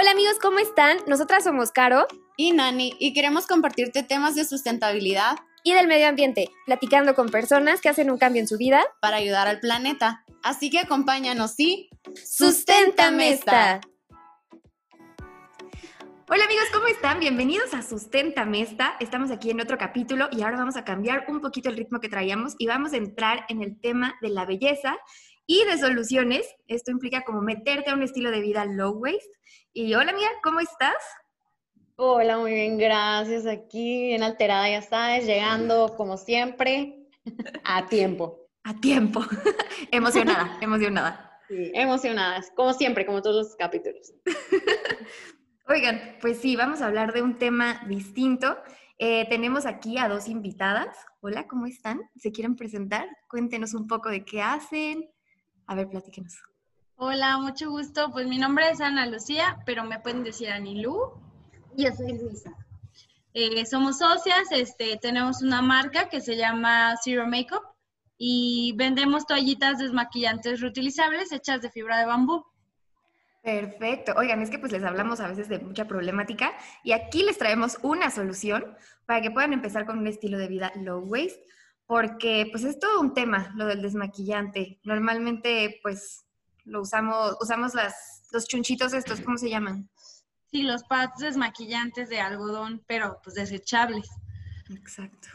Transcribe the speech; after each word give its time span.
Hola 0.00 0.12
amigos, 0.12 0.38
¿cómo 0.40 0.60
están? 0.60 0.98
Nosotras 1.08 1.42
somos 1.42 1.72
Caro 1.72 2.06
y 2.36 2.52
Nani 2.52 2.94
y 3.00 3.12
queremos 3.12 3.48
compartirte 3.48 4.04
temas 4.04 4.36
de 4.36 4.44
sustentabilidad 4.44 5.36
y 5.64 5.74
del 5.74 5.88
medio 5.88 6.06
ambiente, 6.06 6.50
platicando 6.66 7.16
con 7.16 7.30
personas 7.30 7.80
que 7.80 7.88
hacen 7.88 8.08
un 8.08 8.16
cambio 8.16 8.40
en 8.40 8.46
su 8.46 8.56
vida 8.58 8.80
para 9.00 9.16
ayudar 9.16 9.48
al 9.48 9.58
planeta. 9.58 10.24
Así 10.44 10.70
que 10.70 10.78
acompáñanos 10.78 11.58
y 11.58 11.90
¡Susténtame 12.14 13.32
esta! 13.32 13.80
Hola 16.28 16.44
amigos, 16.44 16.66
¿cómo 16.72 16.86
están? 16.86 17.18
Bienvenidos 17.18 17.74
a 17.74 17.82
Susténtame 17.82 18.60
esta. 18.60 18.94
Estamos 19.00 19.32
aquí 19.32 19.50
en 19.50 19.60
otro 19.60 19.78
capítulo 19.78 20.28
y 20.30 20.42
ahora 20.42 20.58
vamos 20.58 20.76
a 20.76 20.84
cambiar 20.84 21.24
un 21.26 21.40
poquito 21.40 21.70
el 21.70 21.76
ritmo 21.76 21.98
que 21.98 22.08
traíamos 22.08 22.54
y 22.58 22.68
vamos 22.68 22.92
a 22.92 22.98
entrar 22.98 23.46
en 23.48 23.62
el 23.62 23.80
tema 23.80 24.14
de 24.22 24.28
la 24.28 24.44
belleza 24.46 24.96
y 25.48 25.64
de 25.64 25.78
soluciones. 25.78 26.46
Esto 26.68 26.92
implica 26.92 27.22
como 27.22 27.40
meterte 27.40 27.90
a 27.90 27.94
un 27.94 28.02
estilo 28.02 28.30
de 28.30 28.40
vida 28.40 28.66
low 28.66 28.92
waste. 28.92 29.32
Y 29.72 29.94
hola, 29.94 30.12
amiga, 30.12 30.28
¿cómo 30.44 30.60
estás? 30.60 30.94
Hola, 31.96 32.38
muy 32.38 32.52
bien, 32.52 32.76
gracias. 32.78 33.46
Aquí 33.46 34.08
bien 34.08 34.22
alterada, 34.22 34.70
ya 34.70 34.82
sabes, 34.82 35.26
llegando 35.26 35.96
como 35.96 36.18
siempre 36.18 37.08
a 37.64 37.86
tiempo. 37.86 38.46
A 38.62 38.78
tiempo. 38.78 39.24
emocionada, 39.90 40.58
emocionada. 40.60 41.40
Sí, 41.48 41.72
emocionadas, 41.74 42.52
como 42.54 42.74
siempre, 42.74 43.06
como 43.06 43.22
todos 43.22 43.46
los 43.46 43.56
capítulos. 43.56 44.12
Oigan, 45.66 46.16
pues 46.20 46.38
sí, 46.38 46.56
vamos 46.56 46.82
a 46.82 46.86
hablar 46.88 47.14
de 47.14 47.22
un 47.22 47.38
tema 47.38 47.82
distinto. 47.88 48.58
Eh, 48.98 49.26
tenemos 49.30 49.64
aquí 49.64 49.96
a 49.96 50.08
dos 50.08 50.28
invitadas. 50.28 50.94
Hola, 51.20 51.46
¿cómo 51.46 51.64
están? 51.64 52.02
¿Se 52.16 52.32
quieren 52.32 52.54
presentar? 52.54 53.08
Cuéntenos 53.30 53.72
un 53.72 53.86
poco 53.86 54.10
de 54.10 54.26
qué 54.26 54.42
hacen, 54.42 55.08
a 55.68 55.74
ver, 55.74 55.88
platíquenos. 55.88 56.42
Hola, 56.96 57.38
mucho 57.38 57.70
gusto. 57.70 58.10
Pues 58.10 58.26
mi 58.26 58.38
nombre 58.38 58.70
es 58.70 58.80
Ana 58.80 59.06
Lucía, 59.06 59.62
pero 59.64 59.84
me 59.84 60.00
pueden 60.00 60.24
decir 60.24 60.48
Anilú. 60.50 61.12
Yo 61.76 61.92
soy 61.92 62.18
Luisa. 62.18 62.52
Eh, 63.34 63.64
somos 63.66 63.98
socias, 63.98 64.50
este, 64.50 64.96
tenemos 64.96 65.42
una 65.42 65.62
marca 65.62 66.08
que 66.08 66.20
se 66.20 66.36
llama 66.36 66.96
Zero 67.04 67.26
Makeup 67.26 67.62
y 68.16 68.74
vendemos 68.76 69.26
toallitas 69.26 69.78
desmaquillantes 69.78 70.60
reutilizables 70.60 71.30
hechas 71.30 71.60
de 71.60 71.70
fibra 71.70 71.98
de 71.98 72.06
bambú. 72.06 72.44
Perfecto. 73.42 74.14
Oigan, 74.16 74.42
es 74.42 74.50
que 74.50 74.58
pues 74.58 74.72
les 74.72 74.82
hablamos 74.82 75.20
a 75.20 75.28
veces 75.28 75.48
de 75.48 75.60
mucha 75.60 75.86
problemática 75.86 76.52
y 76.82 76.92
aquí 76.92 77.22
les 77.22 77.38
traemos 77.38 77.78
una 77.82 78.10
solución 78.10 78.76
para 79.06 79.20
que 79.20 79.30
puedan 79.30 79.52
empezar 79.52 79.86
con 79.86 79.98
un 79.98 80.06
estilo 80.06 80.38
de 80.38 80.48
vida 80.48 80.72
low 80.76 81.00
waste 81.00 81.44
porque 81.88 82.46
pues 82.52 82.64
es 82.64 82.78
todo 82.78 83.00
un 83.00 83.14
tema 83.14 83.50
lo 83.56 83.64
del 83.64 83.80
desmaquillante. 83.80 84.78
Normalmente 84.84 85.80
pues 85.82 86.26
lo 86.64 86.82
usamos, 86.82 87.38
usamos 87.40 87.74
las, 87.74 88.28
los 88.30 88.46
chunchitos 88.46 88.92
estos, 88.92 89.22
¿cómo 89.22 89.38
se 89.38 89.48
llaman? 89.48 89.88
Sí, 90.50 90.62
los 90.62 90.84
pads 90.84 91.16
desmaquillantes 91.18 92.10
de 92.10 92.20
algodón, 92.20 92.84
pero 92.86 93.18
pues 93.24 93.36
desechables. 93.36 94.06
Exacto. 94.68 95.28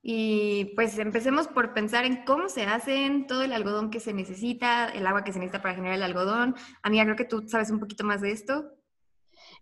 Y 0.00 0.72
pues 0.76 0.98
empecemos 0.98 1.46
por 1.46 1.74
pensar 1.74 2.06
en 2.06 2.24
cómo 2.24 2.48
se 2.48 2.64
hacen 2.64 3.26
todo 3.26 3.42
el 3.42 3.52
algodón 3.52 3.90
que 3.90 4.00
se 4.00 4.14
necesita, 4.14 4.88
el 4.88 5.06
agua 5.06 5.24
que 5.24 5.32
se 5.34 5.40
necesita 5.40 5.60
para 5.60 5.74
generar 5.74 5.96
el 5.96 6.02
algodón. 6.02 6.56
Amiga, 6.82 7.04
creo 7.04 7.16
que 7.16 7.24
tú 7.26 7.46
sabes 7.48 7.70
un 7.70 7.80
poquito 7.80 8.02
más 8.02 8.22
de 8.22 8.32
esto. 8.32 8.72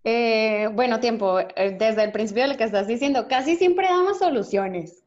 Eh, 0.04 0.68
bueno, 0.74 1.00
tiempo, 1.00 1.40
eh, 1.40 1.76
desde 1.76 2.04
el 2.04 2.12
principio 2.12 2.44
de 2.44 2.50
lo 2.50 2.56
que 2.56 2.64
estás 2.64 2.86
diciendo, 2.86 3.26
casi 3.26 3.56
siempre 3.56 3.88
damos 3.88 4.20
soluciones. 4.20 5.02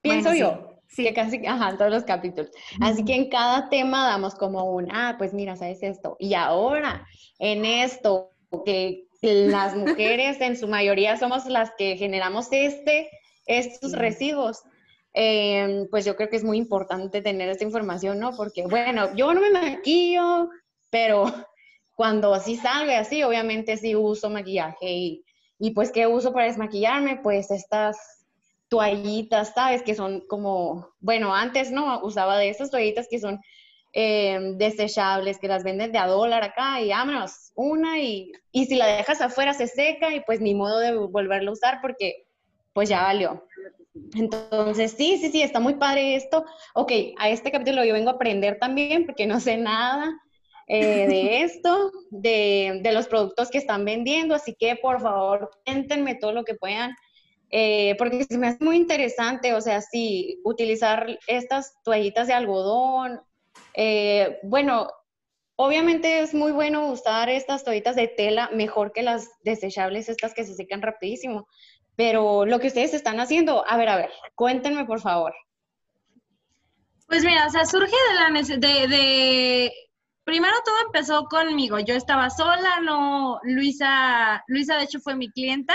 Pienso 0.00 0.32
yo. 0.34 0.67
Sí. 0.67 0.67
Que 0.96 1.12
casi, 1.14 1.46
ajá, 1.46 1.76
todos 1.76 1.90
los 1.90 2.04
capítulos. 2.04 2.50
Así 2.80 3.04
que 3.04 3.14
en 3.14 3.28
cada 3.28 3.68
tema 3.68 4.06
damos 4.06 4.34
como 4.34 4.64
un, 4.64 4.90
ah, 4.90 5.14
pues 5.18 5.32
mira, 5.32 5.54
¿sabes 5.56 5.82
esto? 5.82 6.16
Y 6.18 6.34
ahora, 6.34 7.06
en 7.38 7.64
esto, 7.64 8.32
que 8.64 9.04
las 9.20 9.76
mujeres 9.76 10.40
en 10.40 10.56
su 10.56 10.66
mayoría 10.66 11.16
somos 11.16 11.46
las 11.46 11.70
que 11.76 11.96
generamos 11.96 12.48
este, 12.50 13.10
estos 13.46 13.92
residuos, 13.92 14.62
em, 15.12 15.88
pues 15.90 16.04
yo 16.04 16.16
creo 16.16 16.28
que 16.28 16.36
es 16.36 16.44
muy 16.44 16.58
importante 16.58 17.20
tener 17.22 17.48
esta 17.48 17.64
información, 17.64 18.18
¿no? 18.18 18.34
Porque, 18.36 18.66
bueno, 18.66 19.14
yo 19.14 19.34
no 19.34 19.40
me 19.40 19.50
maquillo, 19.50 20.48
pero 20.90 21.24
cuando 21.94 22.34
así 22.34 22.56
salga 22.56 22.98
así, 23.00 23.22
obviamente 23.22 23.76
sí 23.76 23.94
uso 23.94 24.30
maquillaje 24.30 24.90
y, 24.90 25.24
y 25.58 25.70
pues, 25.72 25.90
¿qué 25.92 26.06
uso 26.06 26.32
para 26.32 26.46
desmaquillarme? 26.46 27.20
Pues 27.22 27.50
estas 27.50 28.17
toallitas, 28.68 29.52
¿sabes? 29.54 29.82
Que 29.82 29.94
son 29.94 30.20
como, 30.28 30.88
bueno, 31.00 31.34
antes 31.34 31.70
no 31.70 32.00
usaba 32.02 32.38
de 32.38 32.50
esas 32.50 32.70
toallitas 32.70 33.06
que 33.10 33.18
son 33.18 33.40
eh, 33.92 34.38
desechables, 34.56 35.38
que 35.38 35.48
las 35.48 35.64
venden 35.64 35.92
de 35.92 35.98
a 35.98 36.06
dólar 36.06 36.44
acá 36.44 36.80
y 36.80 36.90
vámonos, 36.90 37.52
una 37.54 37.98
y, 37.98 38.32
y 38.52 38.66
si 38.66 38.74
la 38.74 38.86
dejas 38.86 39.20
afuera 39.20 39.54
se 39.54 39.66
seca 39.66 40.14
y 40.14 40.20
pues 40.20 40.40
ni 40.40 40.54
modo 40.54 40.78
de 40.78 40.94
volverla 40.94 41.50
a 41.50 41.54
usar 41.54 41.80
porque 41.80 42.26
pues 42.72 42.88
ya 42.88 43.02
valió. 43.02 43.44
Entonces, 44.14 44.92
sí, 44.92 45.18
sí, 45.18 45.30
sí, 45.30 45.42
está 45.42 45.58
muy 45.58 45.74
padre 45.74 46.14
esto. 46.14 46.44
Ok, 46.74 46.92
a 47.18 47.30
este 47.30 47.50
capítulo 47.50 47.84
yo 47.84 47.94
vengo 47.94 48.10
a 48.10 48.14
aprender 48.14 48.58
también 48.58 49.06
porque 49.06 49.26
no 49.26 49.40
sé 49.40 49.56
nada 49.56 50.14
eh, 50.68 51.06
de 51.08 51.42
esto, 51.42 51.90
de, 52.10 52.80
de, 52.82 52.92
los 52.92 53.08
productos 53.08 53.50
que 53.50 53.58
están 53.58 53.84
vendiendo, 53.84 54.34
así 54.34 54.54
que 54.54 54.76
por 54.76 55.00
favor, 55.00 55.50
cuéntenme 55.64 56.14
todo 56.14 56.32
lo 56.32 56.44
que 56.44 56.54
puedan 56.54 56.94
eh, 57.50 57.94
porque 57.98 58.24
se 58.24 58.38
me 58.38 58.48
hace 58.48 58.64
muy 58.64 58.76
interesante, 58.76 59.54
o 59.54 59.60
sea, 59.60 59.80
sí, 59.80 60.40
utilizar 60.44 61.18
estas 61.26 61.74
toallitas 61.82 62.26
de 62.26 62.34
algodón. 62.34 63.20
Eh, 63.74 64.38
bueno, 64.42 64.88
obviamente 65.56 66.20
es 66.20 66.34
muy 66.34 66.52
bueno 66.52 66.88
usar 66.88 67.28
estas 67.30 67.64
toallitas 67.64 67.96
de 67.96 68.08
tela 68.08 68.50
mejor 68.52 68.92
que 68.92 69.02
las 69.02 69.30
desechables, 69.42 70.08
estas 70.08 70.34
que 70.34 70.44
se 70.44 70.54
secan 70.54 70.82
rapidísimo. 70.82 71.48
Pero 71.96 72.44
lo 72.44 72.60
que 72.60 72.68
ustedes 72.68 72.94
están 72.94 73.18
haciendo, 73.18 73.64
a 73.66 73.76
ver, 73.76 73.88
a 73.88 73.96
ver, 73.96 74.10
cuéntenme 74.34 74.84
por 74.84 75.00
favor. 75.00 75.34
Pues 77.08 77.24
mira, 77.24 77.46
o 77.46 77.50
sea, 77.50 77.64
surge 77.64 77.96
de 78.10 78.14
la 78.14 78.30
necesidad 78.30 78.88
de, 78.88 79.72
primero 80.24 80.54
todo 80.62 80.76
empezó 80.84 81.24
conmigo. 81.24 81.78
Yo 81.78 81.94
estaba 81.94 82.28
sola, 82.28 82.80
no, 82.82 83.40
Luisa, 83.44 84.44
Luisa 84.46 84.76
de 84.76 84.84
hecho 84.84 85.00
fue 85.00 85.16
mi 85.16 85.30
clienta. 85.30 85.74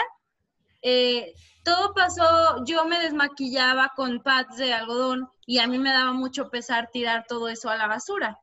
Eh, 0.83 1.33
todo 1.63 1.93
pasó, 1.93 2.63
yo 2.65 2.85
me 2.85 2.99
desmaquillaba 2.99 3.93
con 3.95 4.21
pads 4.21 4.57
de 4.57 4.73
algodón 4.73 5.29
y 5.45 5.59
a 5.59 5.67
mí 5.67 5.77
me 5.77 5.91
daba 5.91 6.13
mucho 6.13 6.49
pesar 6.49 6.89
tirar 6.91 7.25
todo 7.27 7.47
eso 7.47 7.69
a 7.69 7.77
la 7.77 7.87
basura. 7.87 8.39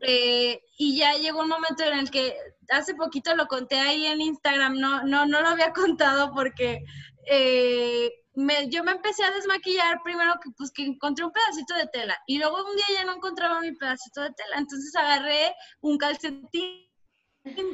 Eh, 0.00 0.60
y 0.76 0.98
ya 0.98 1.14
llegó 1.14 1.40
un 1.40 1.48
momento 1.48 1.82
en 1.84 1.98
el 1.98 2.10
que 2.10 2.36
hace 2.68 2.94
poquito 2.94 3.34
lo 3.36 3.46
conté 3.46 3.76
ahí 3.76 4.06
en 4.06 4.20
Instagram, 4.20 4.78
no, 4.78 5.02
no, 5.04 5.24
no 5.26 5.40
lo 5.40 5.48
había 5.48 5.72
contado 5.96 6.32
porque 6.34 6.84
eh, 7.26 8.12
me, 8.34 8.68
yo 8.68 8.84
me 8.84 8.92
empecé 8.92 9.24
a 9.24 9.30
desmaquillar 9.30 10.02
primero 10.02 10.34
que 10.42 10.50
pues 10.56 10.70
que 10.72 10.84
encontré 10.84 11.24
un 11.24 11.32
pedacito 11.32 11.74
de 11.74 11.86
tela 11.86 12.18
y 12.26 12.38
luego 12.38 12.56
un 12.56 12.76
día 12.76 12.86
ya 12.96 13.04
no 13.04 13.14
encontraba 13.14 13.60
mi 13.60 13.72
pedacito 13.72 14.20
de 14.22 14.32
tela, 14.32 14.58
entonces 14.58 14.94
agarré 14.96 15.54
un 15.80 15.96
calcetín 15.96 16.88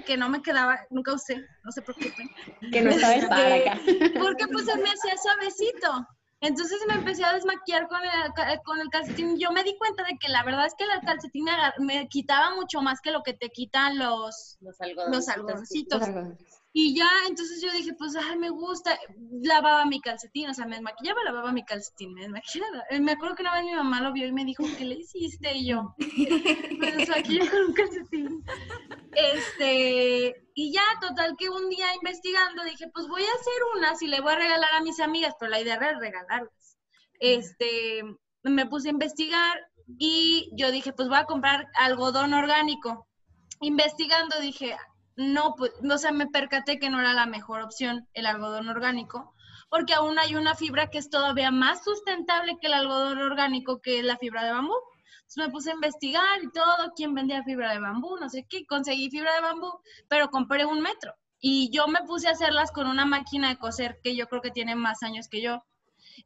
que 0.04 0.16
no 0.16 0.28
me 0.28 0.42
quedaba, 0.42 0.80
nunca 0.90 1.14
usé, 1.14 1.36
no 1.64 1.70
se 1.70 1.82
preocupen. 1.82 2.28
Que 2.72 2.82
no 2.82 2.90
estaba 2.90 3.14
el 3.14 3.28
para 3.28 3.54
acá. 3.54 3.80
Porque 4.18 4.46
pues 4.48 4.66
se 4.66 4.76
me 4.76 4.90
hacía 4.90 5.16
suavecito. 5.16 6.06
Entonces 6.42 6.78
me 6.88 6.94
empecé 6.94 7.22
a 7.22 7.34
desmaquillar 7.34 7.86
con 7.86 8.00
el, 8.02 8.58
con 8.64 8.80
el 8.80 8.88
calcetín. 8.88 9.38
Yo 9.38 9.52
me 9.52 9.62
di 9.62 9.76
cuenta 9.76 10.02
de 10.04 10.16
que 10.18 10.28
la 10.28 10.42
verdad 10.42 10.66
es 10.66 10.74
que 10.74 10.84
el 10.84 11.00
calcetín 11.02 11.44
me, 11.78 12.08
quitaba 12.08 12.54
mucho 12.54 12.80
más 12.80 13.00
que 13.02 13.10
lo 13.10 13.22
que 13.22 13.34
te 13.34 13.50
quitan 13.50 13.98
los, 13.98 14.56
los, 14.60 14.80
algodoncitos. 14.80 16.02
Y 16.72 16.94
ya, 16.94 17.10
entonces 17.26 17.60
yo 17.60 17.72
dije, 17.72 17.94
pues, 17.98 18.14
ay, 18.14 18.38
me 18.38 18.50
gusta. 18.50 18.96
Lavaba 19.42 19.84
mi 19.86 20.00
calcetín, 20.00 20.50
o 20.50 20.54
sea, 20.54 20.66
me 20.66 20.76
desmaquillaba, 20.76 21.24
lavaba 21.24 21.52
mi 21.52 21.64
calcetín, 21.64 22.14
me 22.14 22.22
desmaquillaba. 22.22 22.84
Eh, 22.90 23.00
me 23.00 23.12
acuerdo 23.12 23.34
que 23.34 23.42
una 23.42 23.54
vez 23.54 23.64
mi 23.64 23.74
mamá 23.74 24.00
lo 24.00 24.12
vio 24.12 24.26
y 24.26 24.32
me 24.32 24.44
dijo, 24.44 24.62
¿qué 24.78 24.84
le 24.84 24.94
hiciste? 24.96 25.56
Y 25.56 25.66
yo, 25.66 25.94
me 26.78 26.92
desmaquillé 26.92 27.50
con 27.50 27.60
un 27.66 27.72
calcetín. 27.72 28.44
Este, 29.12 30.46
y 30.54 30.72
ya, 30.72 30.82
total, 31.00 31.34
que 31.36 31.50
un 31.50 31.68
día 31.68 31.92
investigando 31.94 32.62
dije, 32.62 32.86
pues 32.94 33.08
voy 33.08 33.22
a 33.22 33.34
hacer 33.40 33.62
unas 33.76 34.00
y 34.02 34.06
le 34.06 34.20
voy 34.20 34.32
a 34.32 34.36
regalar 34.36 34.72
a 34.74 34.82
mis 34.82 35.00
amigas, 35.00 35.34
pero 35.40 35.50
la 35.50 35.60
idea 35.60 35.74
era 35.74 35.98
regalarlas. 35.98 36.78
Este, 37.18 38.02
me 38.44 38.66
puse 38.66 38.88
a 38.88 38.92
investigar 38.92 39.58
y 39.98 40.50
yo 40.52 40.70
dije, 40.70 40.92
pues 40.92 41.08
voy 41.08 41.18
a 41.18 41.24
comprar 41.24 41.66
algodón 41.74 42.32
orgánico. 42.32 43.08
Investigando 43.60 44.38
dije, 44.40 44.76
no, 45.16 45.54
pues, 45.56 45.72
o 45.88 45.98
sea, 45.98 46.12
me 46.12 46.26
percaté 46.26 46.78
que 46.78 46.90
no 46.90 47.00
era 47.00 47.12
la 47.12 47.26
mejor 47.26 47.62
opción 47.62 48.08
el 48.14 48.26
algodón 48.26 48.68
orgánico, 48.68 49.34
porque 49.68 49.94
aún 49.94 50.18
hay 50.18 50.34
una 50.34 50.54
fibra 50.54 50.90
que 50.90 50.98
es 50.98 51.10
todavía 51.10 51.50
más 51.50 51.84
sustentable 51.84 52.58
que 52.60 52.66
el 52.66 52.74
algodón 52.74 53.18
orgánico, 53.18 53.80
que 53.80 53.98
es 53.98 54.04
la 54.04 54.16
fibra 54.16 54.44
de 54.44 54.52
bambú. 54.52 54.74
Entonces 55.20 55.46
me 55.46 55.52
puse 55.52 55.70
a 55.70 55.74
investigar 55.74 56.42
y 56.42 56.50
todo, 56.50 56.92
quién 56.96 57.14
vendía 57.14 57.44
fibra 57.44 57.72
de 57.72 57.78
bambú, 57.78 58.16
no 58.18 58.28
sé 58.28 58.46
qué, 58.48 58.66
conseguí 58.66 59.10
fibra 59.10 59.34
de 59.34 59.42
bambú, 59.42 59.80
pero 60.08 60.28
compré 60.28 60.64
un 60.64 60.80
metro. 60.80 61.14
Y 61.40 61.70
yo 61.70 61.86
me 61.86 62.02
puse 62.02 62.28
a 62.28 62.32
hacerlas 62.32 62.72
con 62.72 62.86
una 62.86 63.06
máquina 63.06 63.48
de 63.48 63.58
coser 63.58 64.00
que 64.02 64.16
yo 64.16 64.28
creo 64.28 64.42
que 64.42 64.50
tiene 64.50 64.74
más 64.74 65.02
años 65.02 65.28
que 65.28 65.40
yo. 65.40 65.64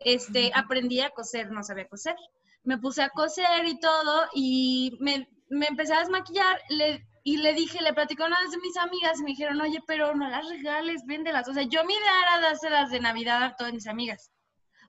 Este, 0.00 0.50
aprendí 0.54 1.00
a 1.00 1.10
coser, 1.10 1.50
no 1.50 1.62
sabía 1.62 1.88
coser. 1.88 2.16
Me 2.64 2.78
puse 2.78 3.02
a 3.02 3.10
coser 3.10 3.66
y 3.66 3.78
todo 3.78 4.26
y 4.34 4.96
me, 5.00 5.28
me 5.50 5.66
empecé 5.66 5.94
a 5.94 6.00
desmaquillar, 6.00 6.60
le 6.70 7.06
y 7.26 7.38
le 7.38 7.54
dije, 7.54 7.82
le 7.82 7.94
platicó 7.94 8.24
a 8.24 8.26
una 8.26 8.36
de 8.38 8.58
mis 8.58 8.76
amigas 8.76 9.18
y 9.18 9.22
me 9.22 9.30
dijeron, 9.30 9.58
oye, 9.58 9.82
pero 9.86 10.14
no 10.14 10.28
las 10.28 10.46
regales, 10.46 11.06
véndelas. 11.06 11.48
O 11.48 11.54
sea, 11.54 11.62
yo 11.62 11.82
mi 11.84 11.94
idea 11.94 12.22
era 12.22 12.40
dárselas 12.40 12.90
de 12.90 13.00
Navidad 13.00 13.42
a 13.42 13.56
todas 13.56 13.72
mis 13.72 13.86
amigas, 13.86 14.30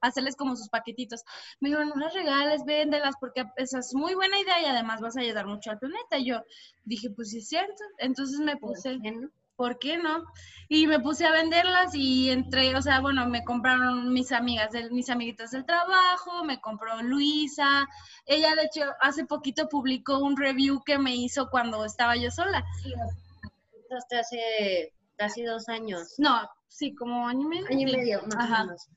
hacerles 0.01 0.35
como 0.35 0.57
sus 0.57 0.67
paquetitos. 0.67 1.23
Me 1.61 1.69
dijeron, 1.69 1.93
no 1.95 1.95
las 1.95 2.13
regales, 2.13 2.65
véndelas, 2.65 3.15
porque 3.21 3.45
esa 3.55 3.79
es 3.79 3.95
muy 3.95 4.15
buena 4.15 4.37
idea 4.37 4.61
y 4.61 4.65
además 4.65 4.99
vas 4.99 5.15
a 5.15 5.21
ayudar 5.21 5.47
mucho 5.47 5.71
al 5.71 5.79
planeta. 5.79 6.17
Y 6.17 6.25
yo 6.25 6.43
dije, 6.83 7.09
pues 7.09 7.29
sí 7.29 7.37
es 7.37 7.47
cierto. 7.47 7.81
Entonces 7.99 8.39
me 8.41 8.57
puse, 8.57 8.99
¿por 9.55 9.79
qué 9.79 9.97
no? 9.97 10.25
Y 10.67 10.87
me 10.87 10.99
puse 10.99 11.25
a 11.25 11.31
venderlas 11.31 11.93
y 11.93 12.29
entre, 12.29 12.75
o 12.75 12.81
sea, 12.81 12.99
bueno, 12.99 13.27
me 13.27 13.43
compraron 13.43 14.11
mis 14.13 14.31
amigas, 14.31 14.71
mis 14.91 15.09
amiguitas 15.09 15.51
del 15.51 15.65
trabajo, 15.65 16.43
me 16.43 16.59
compró 16.59 17.01
Luisa. 17.01 17.87
Ella, 18.25 18.55
de 18.55 18.63
hecho, 18.63 18.91
hace 19.01 19.25
poquito 19.25 19.67
publicó 19.69 20.19
un 20.19 20.35
review 20.37 20.81
que 20.83 20.97
me 20.97 21.15
hizo 21.15 21.49
cuando 21.49 21.85
estaba 21.85 22.15
yo 22.15 22.31
sola. 22.31 22.63
Sí, 22.81 22.93
hasta 23.95 24.19
hace 24.19 24.93
casi 25.17 25.43
dos 25.43 25.69
años. 25.69 26.15
No, 26.17 26.49
sí, 26.67 26.95
como 26.95 27.27
año 27.27 27.41
y 27.41 27.49
medio. 27.49 27.67
Año 27.67 27.87
y 27.87 27.91
medio, 27.91 28.21
más 28.35 28.49
o 28.49 28.63
menos. 28.63 28.87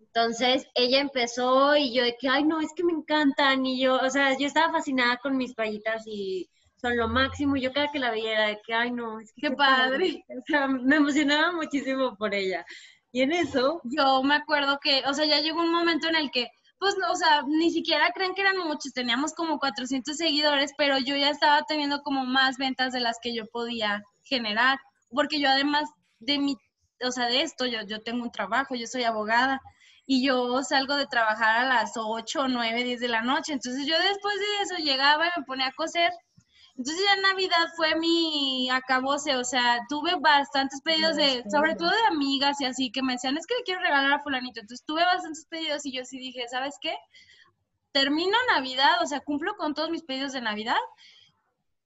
Entonces 0.00 0.66
ella 0.74 1.00
empezó 1.00 1.76
y 1.76 1.92
yo 1.92 2.02
de 2.02 2.16
que, 2.18 2.28
ay, 2.28 2.42
no, 2.44 2.60
es 2.60 2.72
que 2.74 2.84
me 2.84 2.92
encantan. 2.92 3.66
Y 3.66 3.80
yo, 3.80 3.96
o 3.96 4.10
sea, 4.10 4.36
yo 4.38 4.46
estaba 4.46 4.72
fascinada 4.72 5.18
con 5.18 5.36
mis 5.36 5.54
payitas 5.54 6.04
y 6.06 6.48
son 6.86 6.96
lo 6.96 7.08
máximo. 7.08 7.56
Yo 7.56 7.72
cada 7.72 7.88
que 7.88 7.98
la 7.98 8.10
veía 8.10 8.32
era 8.32 8.46
de 8.48 8.60
que, 8.64 8.74
ay, 8.74 8.90
no, 8.90 9.20
es 9.20 9.32
que 9.32 9.48
qué, 9.48 9.50
padre. 9.50 10.24
O 10.28 10.42
sea, 10.46 10.68
me 10.68 10.96
emocionaba 10.96 11.52
muchísimo 11.52 12.16
por 12.16 12.34
ella. 12.34 12.64
Y 13.12 13.22
en 13.22 13.32
eso... 13.32 13.80
Yo 13.84 14.22
me 14.22 14.34
acuerdo 14.34 14.78
que, 14.82 15.02
o 15.06 15.14
sea, 15.14 15.24
ya 15.24 15.40
llegó 15.40 15.60
un 15.60 15.72
momento 15.72 16.08
en 16.08 16.16
el 16.16 16.30
que, 16.30 16.48
pues, 16.78 16.94
no, 17.00 17.10
o 17.10 17.16
sea, 17.16 17.42
ni 17.46 17.70
siquiera 17.70 18.10
creen 18.14 18.34
que 18.34 18.42
eran 18.42 18.58
muchos, 18.58 18.92
teníamos 18.92 19.32
como 19.32 19.58
400 19.58 20.16
seguidores, 20.16 20.72
pero 20.76 20.98
yo 20.98 21.16
ya 21.16 21.30
estaba 21.30 21.62
teniendo 21.62 22.02
como 22.02 22.24
más 22.24 22.58
ventas 22.58 22.92
de 22.92 23.00
las 23.00 23.18
que 23.22 23.34
yo 23.34 23.46
podía 23.46 24.02
generar, 24.22 24.78
porque 25.10 25.40
yo 25.40 25.48
además 25.48 25.88
de 26.18 26.38
mi, 26.38 26.56
o 27.02 27.10
sea, 27.10 27.26
de 27.26 27.42
esto, 27.42 27.66
yo, 27.66 27.78
yo 27.86 28.02
tengo 28.02 28.22
un 28.22 28.30
trabajo, 28.30 28.74
yo 28.74 28.86
soy 28.86 29.04
abogada, 29.04 29.60
y 30.06 30.24
yo 30.24 30.62
salgo 30.62 30.94
de 30.96 31.06
trabajar 31.06 31.56
a 31.56 31.68
las 31.68 31.92
8, 31.96 32.46
9, 32.48 32.84
10 32.84 33.00
de 33.00 33.08
la 33.08 33.22
noche. 33.22 33.52
Entonces 33.52 33.86
yo 33.86 33.98
después 33.98 34.34
de 34.38 34.62
eso 34.62 34.76
llegaba 34.76 35.26
y 35.26 35.30
me 35.40 35.44
ponía 35.44 35.66
a 35.66 35.72
coser 35.72 36.12
entonces 36.78 37.02
ya 37.04 37.20
Navidad 37.22 37.68
fue 37.76 37.96
mi 37.96 38.68
acabose, 38.70 39.36
o 39.36 39.44
sea, 39.44 39.80
tuve 39.88 40.14
bastantes 40.20 40.80
pedidos 40.82 41.16
de, 41.16 41.42
sobre 41.50 41.74
todo 41.74 41.90
de 41.90 42.06
amigas 42.10 42.60
y 42.60 42.66
así, 42.66 42.90
que 42.92 43.02
me 43.02 43.14
decían, 43.14 43.38
es 43.38 43.46
que 43.46 43.54
le 43.54 43.62
quiero 43.64 43.80
regalar 43.80 44.12
a 44.12 44.22
fulanito. 44.22 44.60
Entonces 44.60 44.84
tuve 44.84 45.02
bastantes 45.02 45.46
pedidos 45.46 45.86
y 45.86 45.92
yo 45.92 46.04
sí 46.04 46.18
dije, 46.18 46.44
¿sabes 46.50 46.76
qué? 46.80 46.94
Termino 47.92 48.36
Navidad, 48.54 49.02
o 49.02 49.06
sea, 49.06 49.20
cumplo 49.20 49.56
con 49.56 49.72
todos 49.72 49.88
mis 49.90 50.02
pedidos 50.02 50.34
de 50.34 50.42
Navidad 50.42 50.76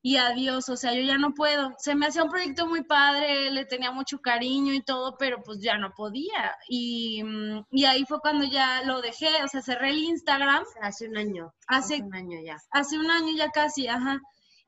y 0.02 0.16
adiós, 0.16 0.68
o 0.70 0.76
sea, 0.76 0.94
yo 0.94 1.02
ya 1.02 1.18
no 1.18 1.34
puedo. 1.34 1.74
Se 1.78 1.94
me 1.94 2.06
hacía 2.06 2.24
un 2.24 2.30
proyecto 2.30 2.66
muy 2.66 2.82
padre, 2.82 3.50
le 3.50 3.66
tenía 3.66 3.92
mucho 3.92 4.18
cariño 4.18 4.72
y 4.72 4.82
todo, 4.82 5.16
pero 5.18 5.42
pues 5.42 5.60
ya 5.60 5.76
no 5.76 5.92
podía. 5.92 6.56
Y, 6.68 7.22
mm, 7.22 7.66
y 7.70 7.84
ahí 7.84 8.04
fue 8.06 8.18
cuando 8.20 8.44
ya 8.46 8.82
lo 8.84 9.02
dejé, 9.02 9.28
o 9.44 9.48
sea, 9.48 9.60
cerré 9.60 9.90
el 9.90 9.98
Instagram. 9.98 10.64
Hace 10.80 11.06
un 11.06 11.18
año. 11.18 11.52
Hace, 11.66 11.94
hace 11.94 12.02
un 12.02 12.14
año 12.14 12.38
ya. 12.44 12.56
Hace 12.70 12.98
un 12.98 13.10
año 13.10 13.36
ya 13.36 13.50
casi, 13.50 13.86
ajá. 13.88 14.20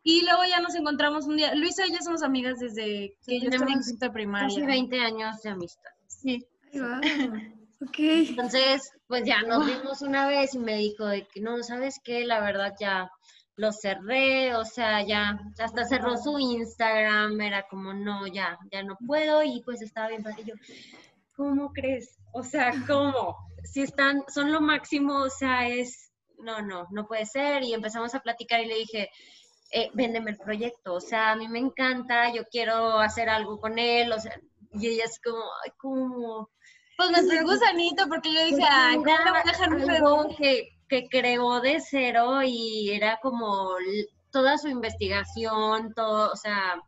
Y 0.02 0.22
luego 0.24 0.42
ya 0.44 0.60
nos 0.60 0.74
encontramos 0.74 1.26
un 1.26 1.36
día. 1.36 1.54
Luisa 1.54 1.86
y 1.86 1.92
yo 1.92 1.98
somos 2.02 2.22
amigas 2.22 2.58
desde 2.58 3.16
que 3.24 3.40
yo 3.40 3.48
estaba 3.48 3.72
en 3.72 3.80
quinto 3.80 4.06
de 4.06 4.10
primaria. 4.10 4.48
Casi 4.48 4.66
20 4.66 5.00
años 5.00 5.42
de 5.42 5.50
amistad. 5.50 5.90
Sí. 6.06 6.44
ok. 6.74 7.98
Entonces, 7.98 8.90
pues 9.06 9.24
ya 9.24 9.42
nos 9.42 9.66
vimos 9.66 10.02
una 10.02 10.26
vez 10.26 10.54
y 10.54 10.58
me 10.58 10.76
dijo 10.76 11.06
de 11.06 11.26
que 11.26 11.40
no, 11.40 11.62
¿sabes 11.62 12.00
qué? 12.02 12.24
La 12.24 12.40
verdad 12.40 12.74
ya 12.80 13.10
lo 13.56 13.70
cerré, 13.72 14.54
o 14.56 14.64
sea, 14.64 15.06
ya 15.06 15.38
hasta 15.58 15.84
cerró 15.84 16.16
su 16.16 16.38
Instagram, 16.38 17.40
era 17.40 17.66
como, 17.68 17.92
no, 17.92 18.26
ya, 18.26 18.58
ya 18.72 18.82
no 18.82 18.96
puedo 19.06 19.42
y 19.42 19.62
pues 19.62 19.82
estaba 19.82 20.08
bien 20.08 20.22
para 20.22 20.36
yo, 20.38 20.54
¿cómo 21.36 21.72
crees? 21.72 22.18
O 22.32 22.42
sea, 22.42 22.72
¿cómo? 22.86 23.36
Si 23.64 23.82
están, 23.82 24.24
son 24.28 24.52
lo 24.52 24.60
máximo, 24.60 25.22
o 25.22 25.30
sea, 25.30 25.68
es, 25.68 26.10
no, 26.38 26.62
no, 26.62 26.86
no 26.90 27.06
puede 27.06 27.26
ser 27.26 27.62
y 27.62 27.74
empezamos 27.74 28.14
a 28.14 28.20
platicar 28.20 28.60
y 28.60 28.66
le 28.66 28.76
dije, 28.76 29.10
eh, 29.72 29.90
véndeme 29.94 30.32
el 30.32 30.36
proyecto, 30.36 30.94
o 30.94 31.00
sea, 31.00 31.32
a 31.32 31.36
mí 31.36 31.48
me 31.48 31.58
encanta, 31.58 32.30
yo 32.32 32.44
quiero 32.50 32.98
hacer 32.98 33.30
algo 33.30 33.58
con 33.58 33.78
él, 33.78 34.12
o 34.12 34.20
sea, 34.20 34.38
y 34.72 34.86
ella 34.86 35.04
es 35.04 35.18
como, 35.24 35.42
ay, 35.64 35.72
¿cómo? 35.78 36.50
Pues 36.98 37.10
me 37.10 37.18
entró 37.18 37.46
gusanito 37.46 38.06
porque 38.06 38.34
yo 38.34 38.44
dije, 38.44 38.68
ay, 38.70 38.98
ya 39.06 39.24
le 39.24 39.30
voy 39.30 39.40
a 39.40 39.44
dejar 39.44 39.72
algo 39.72 40.28
que, 40.36 40.68
que 40.88 41.08
creó 41.08 41.60
de 41.60 41.80
cero 41.80 42.42
y 42.44 42.90
era 42.90 43.18
como 43.22 43.70
toda 44.30 44.58
su 44.58 44.68
investigación, 44.68 45.94
todo, 45.94 46.30
o 46.30 46.36
sea, 46.36 46.80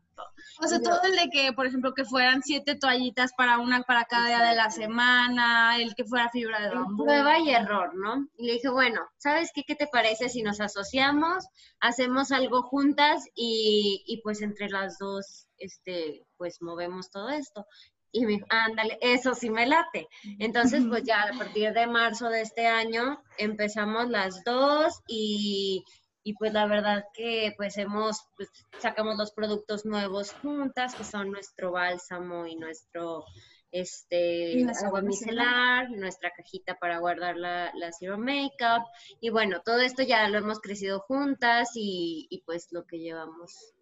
o 0.61 0.67
sea, 0.67 0.81
todo 0.81 1.03
el 1.05 1.17
de 1.17 1.31
que, 1.31 1.53
por 1.53 1.67
ejemplo, 1.67 1.95
que 1.95 2.05
fueran 2.05 2.43
siete 2.43 2.77
toallitas 2.77 3.33
para 3.37 3.59
una 3.59 3.83
para 3.83 4.05
cada 4.05 4.29
día 4.29 4.45
de 4.45 4.55
la 4.55 4.71
semana, 4.71 5.77
el 5.79 5.95
que 5.95 6.05
fuera 6.05 6.29
fibra 6.31 6.61
de 6.61 6.75
bambú. 6.75 7.05
Prueba 7.05 7.39
y 7.39 7.51
error, 7.51 7.95
¿no? 7.95 8.29
Y 8.37 8.47
le 8.47 8.53
dije, 8.55 8.69
bueno, 8.69 9.01
¿sabes 9.19 9.51
qué? 9.55 9.65
¿Qué 9.65 9.75
te 9.75 9.87
parece 9.87 10.29
si 10.29 10.43
nos 10.43 10.61
asociamos, 10.61 11.47
hacemos 11.81 12.33
algo 12.33 12.63
juntas 12.63 13.25
y, 13.35 14.05
y 14.07 14.21
pues 14.23 14.43
entre 14.43 14.69
las 14.69 14.99
dos, 14.99 15.49
este, 15.59 16.25
pues 16.37 16.63
movemos 16.63 17.11
todo 17.11 17.31
esto? 17.31 17.67
Y 18.13 18.25
me 18.27 18.33
dijo, 18.35 18.47
ándale, 18.49 18.97
eso 19.01 19.35
sí 19.35 19.51
me 19.51 19.67
late. 19.67 20.07
Entonces, 20.39 20.85
pues 20.89 21.03
ya 21.05 21.23
a 21.23 21.37
partir 21.37 21.73
de 21.73 21.87
marzo 21.89 22.29
de 22.29 22.43
este 22.43 22.69
año 22.69 23.21
empezamos 23.39 24.09
las 24.09 24.45
dos 24.45 25.01
y 25.09 25.85
y 26.25 26.35
pues 26.35 26.53
la 26.53 26.67
verdad 26.67 27.05
que 27.15 27.53
pues 27.57 27.77
hemos, 27.77 28.19
pues 28.37 28.49
sacamos 28.81 29.17
los 29.17 29.33
productos 29.33 29.85
nuevos 29.85 30.33
juntas, 30.33 30.95
que 30.95 31.05
son 31.05 31.31
nuestro 31.31 31.71
bálsamo 31.71 32.47
y 32.47 32.57
nuestro 32.57 33.25
este 33.71 34.65
agua 34.85 35.03
micelar, 35.03 35.91
nuestra 35.91 36.31
cajita 36.31 36.77
para 36.77 36.99
guardar 36.99 37.37
la, 37.37 37.73
la 37.75 37.93
Zero 37.93 38.17
Makeup, 38.17 38.85
y 39.21 39.31
bueno, 39.31 39.61
todo 39.65 39.81
esto 39.81 40.03
ya 40.03 40.29
lo 40.29 40.39
hemos 40.39 40.61
crecido 40.61 41.01
juntas 41.01 41.71
y, 41.75 42.27
y 42.31 42.43
pues 42.43 42.69
lo 42.71 42.87
que 42.87 42.99
llevamos. 42.99 43.75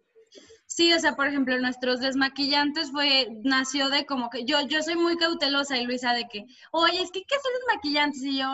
Sí, 0.65 0.91
o 0.91 0.99
sea, 0.99 1.15
por 1.15 1.27
ejemplo, 1.27 1.59
nuestros 1.59 1.99
desmaquillantes 1.99 2.91
fue, 2.91 3.27
nació 3.43 3.89
de 3.89 4.07
como 4.07 4.31
que 4.31 4.45
yo, 4.45 4.61
yo 4.61 4.81
soy 4.81 4.95
muy 4.95 5.15
cautelosa 5.17 5.77
y 5.77 5.85
Luisa 5.85 6.13
de 6.13 6.27
que, 6.27 6.45
oye, 6.71 6.99
es 6.99 7.11
que 7.11 7.23
¿qué 7.23 7.35
hacer 7.35 7.51
desmaquillantes? 7.59 8.23
Y 8.23 8.39
yo, 8.39 8.47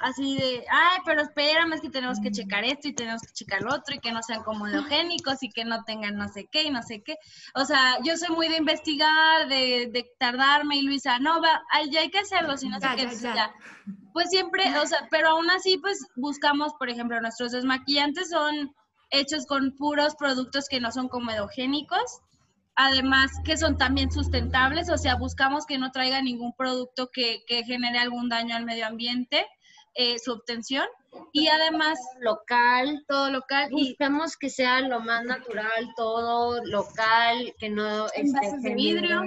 así 0.00 0.36
de, 0.36 0.64
ay, 0.70 0.98
pero 1.04 1.22
espérame, 1.22 1.74
es 1.74 1.80
que 1.80 1.90
tenemos 1.90 2.18
que 2.20 2.30
checar 2.30 2.64
esto 2.64 2.88
y 2.88 2.94
tenemos 2.94 3.22
que 3.22 3.32
checar 3.32 3.62
lo 3.62 3.74
otro 3.74 3.94
y 3.94 3.98
que 3.98 4.12
no 4.12 4.22
sean 4.22 4.42
comodogénicos 4.42 5.42
y 5.42 5.50
que 5.50 5.64
no 5.64 5.84
tengan 5.84 6.16
no 6.16 6.28
sé 6.28 6.48
qué 6.50 6.64
y 6.64 6.70
no 6.70 6.82
sé 6.82 7.02
qué. 7.02 7.16
O 7.54 7.64
sea, 7.64 7.98
yo 8.02 8.16
soy 8.16 8.34
muy 8.34 8.48
de 8.48 8.56
investigar, 8.56 9.48
de, 9.48 9.90
de 9.92 10.06
tardarme 10.18 10.76
y 10.76 10.82
Luisa, 10.82 11.18
no, 11.18 11.40
va, 11.40 11.62
ya 11.90 12.00
hay 12.00 12.10
que 12.10 12.20
hacerlo, 12.20 12.56
si 12.56 12.68
no 12.68 12.80
sé 12.80 12.88
qué, 12.96 13.08
ya, 13.20 13.52
Pues 14.12 14.30
siempre, 14.30 14.78
o 14.78 14.86
sea, 14.86 15.06
pero 15.10 15.30
aún 15.30 15.50
así, 15.50 15.78
pues 15.78 16.06
buscamos, 16.16 16.72
por 16.78 16.88
ejemplo, 16.88 17.20
nuestros 17.20 17.52
desmaquillantes 17.52 18.30
son 18.30 18.74
hechos 19.10 19.46
con 19.46 19.76
puros 19.76 20.14
productos 20.16 20.66
que 20.68 20.80
no 20.80 20.90
son 20.90 21.08
comedogénicos. 21.08 22.20
Además, 22.74 23.30
que 23.44 23.58
son 23.58 23.76
también 23.76 24.10
sustentables, 24.10 24.88
o 24.88 24.96
sea, 24.96 25.16
buscamos 25.16 25.66
que 25.66 25.76
no 25.76 25.92
traiga 25.92 26.22
ningún 26.22 26.54
producto 26.56 27.10
que, 27.12 27.42
que 27.46 27.64
genere 27.64 27.98
algún 27.98 28.30
daño 28.30 28.56
al 28.56 28.64
medio 28.64 28.86
ambiente 28.86 29.46
eh, 29.94 30.18
su 30.18 30.32
obtención 30.32 30.86
y 31.32 31.48
además 31.48 31.98
local, 32.20 33.04
todo 33.06 33.30
local. 33.30 33.70
Buscamos 33.70 34.36
que 34.36 34.48
sea 34.48 34.80
lo 34.80 35.00
más 35.00 35.24
natural, 35.24 35.92
todo 35.96 36.64
local, 36.64 37.54
que 37.58 37.68
no 37.68 38.06
de 38.06 38.74
vidrio. 38.74 39.22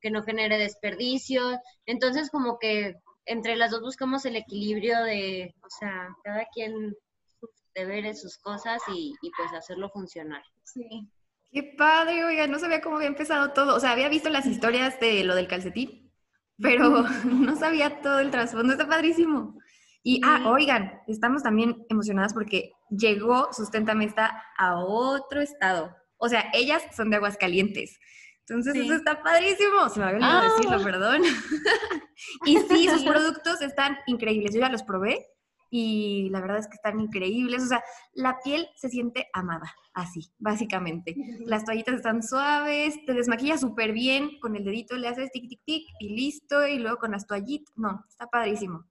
que 0.00 0.10
no 0.10 0.22
genere 0.22 0.58
desperdicio. 0.58 1.60
Entonces, 1.86 2.30
como 2.30 2.58
que 2.58 2.96
entre 3.26 3.56
las 3.56 3.70
dos 3.70 3.80
buscamos 3.80 4.24
el 4.24 4.36
equilibrio 4.36 5.02
de, 5.02 5.54
o 5.62 5.70
sea, 5.70 6.08
cada 6.22 6.46
quien 6.54 6.96
sus 7.40 7.50
deberes, 7.74 8.20
sus 8.20 8.38
cosas 8.38 8.80
y, 8.88 9.14
y 9.20 9.30
pues 9.36 9.52
hacerlo 9.52 9.90
funcionar. 9.90 10.42
Sí. 10.64 11.08
Qué 11.50 11.74
padre, 11.76 12.24
oiga, 12.24 12.46
no 12.46 12.58
sabía 12.58 12.80
cómo 12.80 12.96
había 12.96 13.08
empezado 13.08 13.52
todo. 13.52 13.74
O 13.74 13.80
sea, 13.80 13.92
había 13.92 14.08
visto 14.08 14.28
las 14.28 14.46
historias 14.46 15.00
de 15.00 15.24
lo 15.24 15.34
del 15.34 15.48
calcetín, 15.48 16.12
pero 16.60 17.02
no 17.24 17.56
sabía 17.56 18.00
todo 18.00 18.20
el 18.20 18.30
trasfondo. 18.30 18.72
Está 18.72 18.86
padrísimo. 18.86 19.58
Y, 20.08 20.22
ah, 20.24 20.42
oigan, 20.46 21.02
estamos 21.06 21.42
también 21.42 21.84
emocionadas 21.90 22.32
porque 22.32 22.72
llegó 22.88 23.52
Sustentame 23.52 24.06
está 24.06 24.42
a 24.56 24.78
otro 24.78 25.42
estado. 25.42 25.94
O 26.16 26.30
sea, 26.30 26.46
ellas 26.54 26.82
son 26.96 27.10
de 27.10 27.16
Aguascalientes. 27.16 27.98
Entonces, 28.40 28.74
eso 28.74 28.94
está 28.94 29.22
padrísimo. 29.22 29.86
Se 29.90 30.00
me 30.00 30.06
había 30.06 30.16
olvidado 30.16 30.56
decirlo, 30.56 30.76
ah. 30.80 30.82
perdón. 30.82 31.22
y 32.46 32.56
sí, 32.56 32.88
sus 32.88 33.04
productos 33.04 33.60
están 33.60 33.98
increíbles. 34.06 34.54
Yo 34.54 34.60
ya 34.60 34.70
los 34.70 34.82
probé 34.82 35.26
y 35.70 36.30
la 36.30 36.40
verdad 36.40 36.56
es 36.56 36.68
que 36.68 36.76
están 36.76 37.00
increíbles. 37.00 37.64
O 37.64 37.66
sea, 37.66 37.84
la 38.14 38.38
piel 38.42 38.66
se 38.76 38.88
siente 38.88 39.28
amada, 39.34 39.74
así, 39.92 40.32
básicamente. 40.38 41.16
Las 41.40 41.66
toallitas 41.66 41.96
están 41.96 42.22
suaves, 42.22 42.94
te 43.04 43.12
desmaquilla 43.12 43.58
súper 43.58 43.92
bien, 43.92 44.40
con 44.40 44.56
el 44.56 44.64
dedito 44.64 44.96
le 44.96 45.08
haces 45.08 45.30
tic, 45.32 45.50
tic, 45.50 45.60
tic 45.66 45.84
y 46.00 46.16
listo, 46.16 46.66
y 46.66 46.78
luego 46.78 46.96
con 46.96 47.10
las 47.10 47.26
toallitas. 47.26 47.74
No, 47.76 48.06
está 48.08 48.26
padrísimo. 48.26 48.86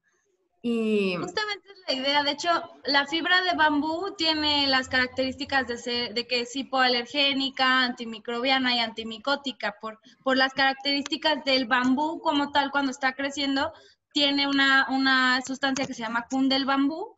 Justamente 1.20 1.72
es 1.72 1.84
la 1.88 1.94
idea. 1.94 2.24
De 2.24 2.32
hecho, 2.32 2.50
la 2.86 3.06
fibra 3.06 3.42
de 3.44 3.56
bambú 3.56 4.16
tiene 4.18 4.68
las 4.68 4.88
características 4.88 5.68
de, 5.68 5.78
ser, 5.78 6.14
de 6.14 6.28
que 6.28 6.42
es 6.42 6.56
hipoalergénica, 6.56 7.84
antimicrobiana 7.84 8.76
y 8.76 8.80
antimicótica. 8.80 9.76
Por, 9.80 10.00
por 10.24 10.38
las 10.38 10.54
características 10.54 11.44
del 11.44 11.66
bambú 11.66 12.22
como 12.22 12.52
tal 12.52 12.72
cuando 12.72 12.92
está 12.92 13.14
creciendo, 13.14 13.72
tiene 14.14 14.48
una, 14.48 14.88
una 14.90 15.42
sustancia 15.46 15.86
que 15.86 15.94
se 15.94 16.04
llama 16.04 16.28
kun 16.30 16.50
del 16.50 16.66
bambú, 16.66 17.17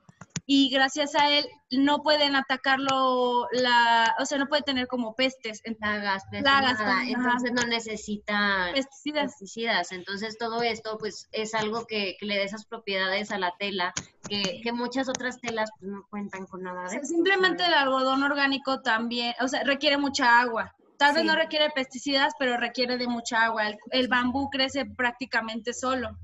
y 0.51 0.71
gracias 0.71 1.13
a 1.13 1.29
él 1.29 1.47
no 1.69 2.01
pueden 2.01 2.35
atacarlo, 2.35 3.47
la, 3.51 4.15
o 4.17 4.25
sea, 4.25 4.39
no 4.39 4.47
puede 4.47 4.63
tener 4.63 4.87
como 4.87 5.13
pestes. 5.13 5.61
Plagas, 5.79 6.23
plagas, 6.27 6.79
entonces 7.07 7.51
no 7.51 7.67
necesita 7.67 8.71
pesticidas. 8.73 9.91
Entonces 9.91 10.39
todo 10.39 10.63
esto 10.63 10.97
pues 10.97 11.29
es 11.33 11.53
algo 11.53 11.85
que, 11.85 12.17
le 12.21 12.37
da 12.37 12.41
esas 12.41 12.65
propiedades 12.65 13.29
a 13.29 13.37
la 13.37 13.53
tela 13.59 13.93
que, 14.27 14.59
que 14.63 14.73
muchas 14.73 15.07
otras 15.07 15.39
telas 15.39 15.69
pues, 15.79 15.91
no 15.91 16.07
cuentan 16.09 16.47
con 16.47 16.63
nada 16.63 16.89
de 16.89 17.05
Simplemente 17.05 17.63
el 17.63 17.75
algodón 17.75 18.23
orgánico 18.23 18.81
también, 18.81 19.35
o 19.41 19.47
sea, 19.47 19.63
requiere 19.63 19.99
mucha 19.99 20.39
agua. 20.39 20.75
Tal 20.97 21.13
vez 21.13 21.25
no 21.25 21.35
requiere 21.35 21.69
pesticidas, 21.69 22.33
pero 22.39 22.57
requiere 22.57 22.97
de 22.97 23.07
mucha 23.07 23.43
agua. 23.43 23.65
el 23.91 24.07
bambú 24.07 24.49
crece 24.49 24.85
prácticamente 24.85 25.75
solo. 25.75 26.17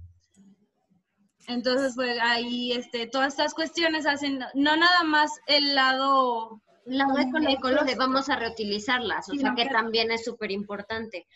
Entonces, 1.47 1.93
pues 1.95 2.17
ahí 2.21 2.71
este, 2.71 3.07
todas 3.07 3.33
estas 3.33 3.53
cuestiones 3.53 4.05
hacen, 4.05 4.39
no 4.53 4.75
nada 4.75 5.03
más 5.03 5.31
el 5.47 5.75
lado... 5.75 6.61
lado 6.85 7.17
ecológico 7.17 7.69
vamos 7.97 8.29
a 8.29 8.35
reutilizarlas, 8.35 9.29
o 9.29 9.35
sea 9.35 9.53
que, 9.55 9.65
también 9.67 10.11
es 10.11 10.23
súper 10.23 10.51
importante, 10.51 11.27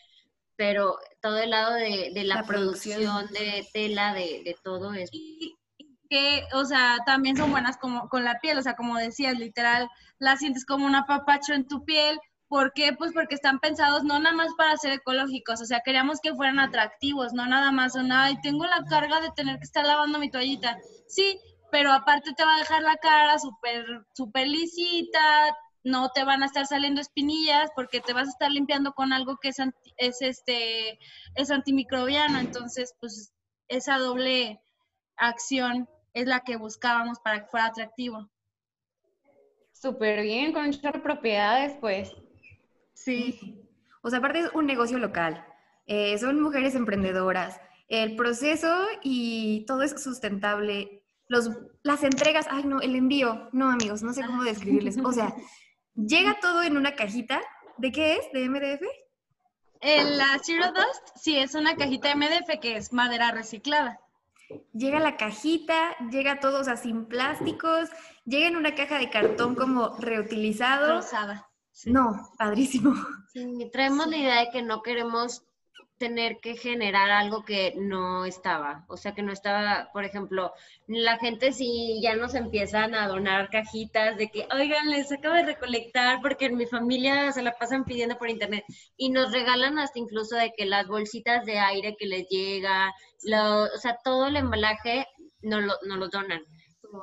pero 0.56 0.96
todo 1.20 1.38
el 1.38 1.50
lado 1.50 1.74
de, 1.74 2.12
la, 2.24 2.42
producción. 2.44 3.26
de 3.28 3.66
tela, 3.72 4.14
de, 4.14 4.42
de 4.44 4.56
todo 4.62 4.92
eso. 4.94 5.12
que, 6.08 6.44
o 6.54 6.64
sea, 6.64 6.98
también 7.06 7.36
son 7.36 7.50
buenas 7.50 7.76
como 7.78 8.08
con 8.08 8.24
la 8.24 8.40
piel, 8.40 8.58
o 8.58 8.62
sea, 8.62 8.74
como 8.74 8.96
decías, 8.98 9.38
literal, 9.38 9.88
la 10.18 10.36
sientes 10.36 10.64
como 10.64 10.86
un 10.86 10.94
apapacho 10.94 11.52
en 11.54 11.66
tu 11.66 11.84
piel, 11.84 12.20
¿Por 12.50 12.72
qué? 12.72 12.92
Pues 12.92 13.12
porque 13.12 13.36
están 13.36 13.60
pensados 13.60 14.02
no 14.02 14.18
nada 14.18 14.34
más 14.34 14.48
para 14.58 14.76
ser 14.76 14.94
ecológicos, 14.94 15.60
o 15.60 15.64
sea, 15.64 15.82
queríamos 15.84 16.18
que 16.20 16.34
fueran 16.34 16.58
atractivos, 16.58 17.32
no 17.32 17.46
nada 17.46 17.70
más, 17.70 17.94
o 17.94 18.02
nada, 18.02 18.28
y 18.32 18.40
tengo 18.40 18.64
la 18.64 18.82
carga 18.90 19.20
de 19.20 19.30
tener 19.36 19.58
que 19.58 19.66
estar 19.66 19.86
lavando 19.86 20.18
mi 20.18 20.32
toallita. 20.32 20.76
Sí, 21.06 21.38
pero 21.70 21.92
aparte 21.92 22.32
te 22.32 22.44
va 22.44 22.56
a 22.56 22.58
dejar 22.58 22.82
la 22.82 22.96
cara 22.96 23.38
súper, 23.38 23.86
súper 24.14 24.48
lisita, 24.48 25.56
no 25.84 26.08
te 26.10 26.24
van 26.24 26.42
a 26.42 26.46
estar 26.46 26.66
saliendo 26.66 27.00
espinillas 27.00 27.70
porque 27.76 28.00
te 28.00 28.14
vas 28.14 28.26
a 28.26 28.32
estar 28.32 28.50
limpiando 28.50 28.94
con 28.94 29.12
algo 29.12 29.36
que 29.40 29.50
es, 29.50 29.58
es, 29.96 30.20
este, 30.20 30.98
es 31.36 31.52
antimicrobiano, 31.52 32.40
entonces, 32.40 32.96
pues 32.98 33.32
esa 33.68 33.98
doble 33.98 34.60
acción 35.16 35.88
es 36.14 36.26
la 36.26 36.40
que 36.40 36.56
buscábamos 36.56 37.20
para 37.20 37.44
que 37.44 37.46
fuera 37.46 37.66
atractivo. 37.66 38.28
Súper 39.70 40.22
bien, 40.22 40.52
con 40.52 40.66
muchas 40.66 41.00
propiedades, 41.00 41.76
pues. 41.80 42.12
Sí. 43.04 43.58
O 44.02 44.10
sea, 44.10 44.18
aparte 44.18 44.40
es 44.40 44.50
un 44.52 44.66
negocio 44.66 44.98
local. 44.98 45.44
Eh, 45.86 46.18
son 46.18 46.40
mujeres 46.40 46.74
emprendedoras. 46.74 47.60
El 47.88 48.14
proceso 48.14 48.86
y 49.02 49.64
todo 49.66 49.82
es 49.82 50.00
sustentable. 50.02 51.02
Los, 51.26 51.50
las 51.82 52.02
entregas, 52.04 52.46
ay 52.50 52.64
no, 52.64 52.80
el 52.80 52.94
envío, 52.94 53.48
no 53.52 53.70
amigos, 53.70 54.02
no 54.02 54.12
sé 54.12 54.24
cómo 54.24 54.44
describirles. 54.44 54.98
O 54.98 55.12
sea, 55.12 55.34
llega 55.94 56.38
todo 56.40 56.62
en 56.62 56.76
una 56.76 56.94
cajita. 56.94 57.40
¿De 57.78 57.90
qué 57.90 58.16
es? 58.16 58.32
¿De 58.32 58.48
MDF? 58.48 58.82
la 59.82 60.38
Zero 60.42 60.66
Dust, 60.66 61.08
sí, 61.16 61.38
es 61.38 61.54
una 61.54 61.74
cajita 61.74 62.14
MDF 62.14 62.60
que 62.60 62.76
es 62.76 62.92
madera 62.92 63.30
reciclada. 63.32 63.98
Llega 64.74 65.00
la 65.00 65.16
cajita, 65.16 65.96
llega 66.10 66.38
todo, 66.38 66.60
o 66.60 66.64
sea, 66.64 66.76
sin 66.76 67.06
plásticos, 67.06 67.88
llega 68.26 68.48
en 68.48 68.56
una 68.56 68.74
caja 68.74 68.98
de 68.98 69.08
cartón 69.08 69.54
como 69.54 69.96
reutilizado. 69.96 70.96
Rosada. 70.96 71.49
No, 71.86 72.30
padrísimo. 72.38 72.94
Sí, 73.32 73.70
traemos 73.72 74.08
la 74.08 74.16
idea 74.16 74.40
de 74.40 74.50
que 74.50 74.60
no 74.60 74.82
queremos 74.82 75.44
tener 75.98 76.40
que 76.40 76.56
generar 76.56 77.10
algo 77.10 77.44
que 77.44 77.74
no 77.76 78.24
estaba, 78.24 78.86
o 78.88 78.96
sea, 78.96 79.14
que 79.14 79.22
no 79.22 79.32
estaba, 79.32 79.90
por 79.92 80.04
ejemplo, 80.04 80.52
la 80.88 81.18
gente 81.18 81.52
si 81.52 82.00
ya 82.02 82.16
nos 82.16 82.34
empiezan 82.34 82.94
a 82.94 83.06
donar 83.06 83.50
cajitas 83.50 84.16
de 84.16 84.30
que, 84.30 84.48
oigan, 84.50 84.90
les 84.90 85.12
acabo 85.12 85.34
de 85.34 85.44
recolectar 85.44 86.20
porque 86.22 86.46
en 86.46 86.56
mi 86.56 86.66
familia 86.66 87.30
se 87.32 87.42
la 87.42 87.52
pasan 87.52 87.84
pidiendo 87.84 88.16
por 88.16 88.30
internet 88.30 88.64
y 88.96 89.10
nos 89.10 89.30
regalan 89.30 89.78
hasta 89.78 89.98
incluso 89.98 90.36
de 90.36 90.52
que 90.56 90.64
las 90.64 90.88
bolsitas 90.88 91.44
de 91.44 91.58
aire 91.58 91.96
que 91.96 92.06
les 92.06 92.26
llega, 92.28 92.92
lo, 93.24 93.64
o 93.64 93.78
sea, 93.78 93.98
todo 94.02 94.26
el 94.26 94.36
embalaje 94.36 95.06
nos 95.42 95.62
lo, 95.62 95.74
nos 95.86 95.98
lo 95.98 96.08
donan 96.08 96.42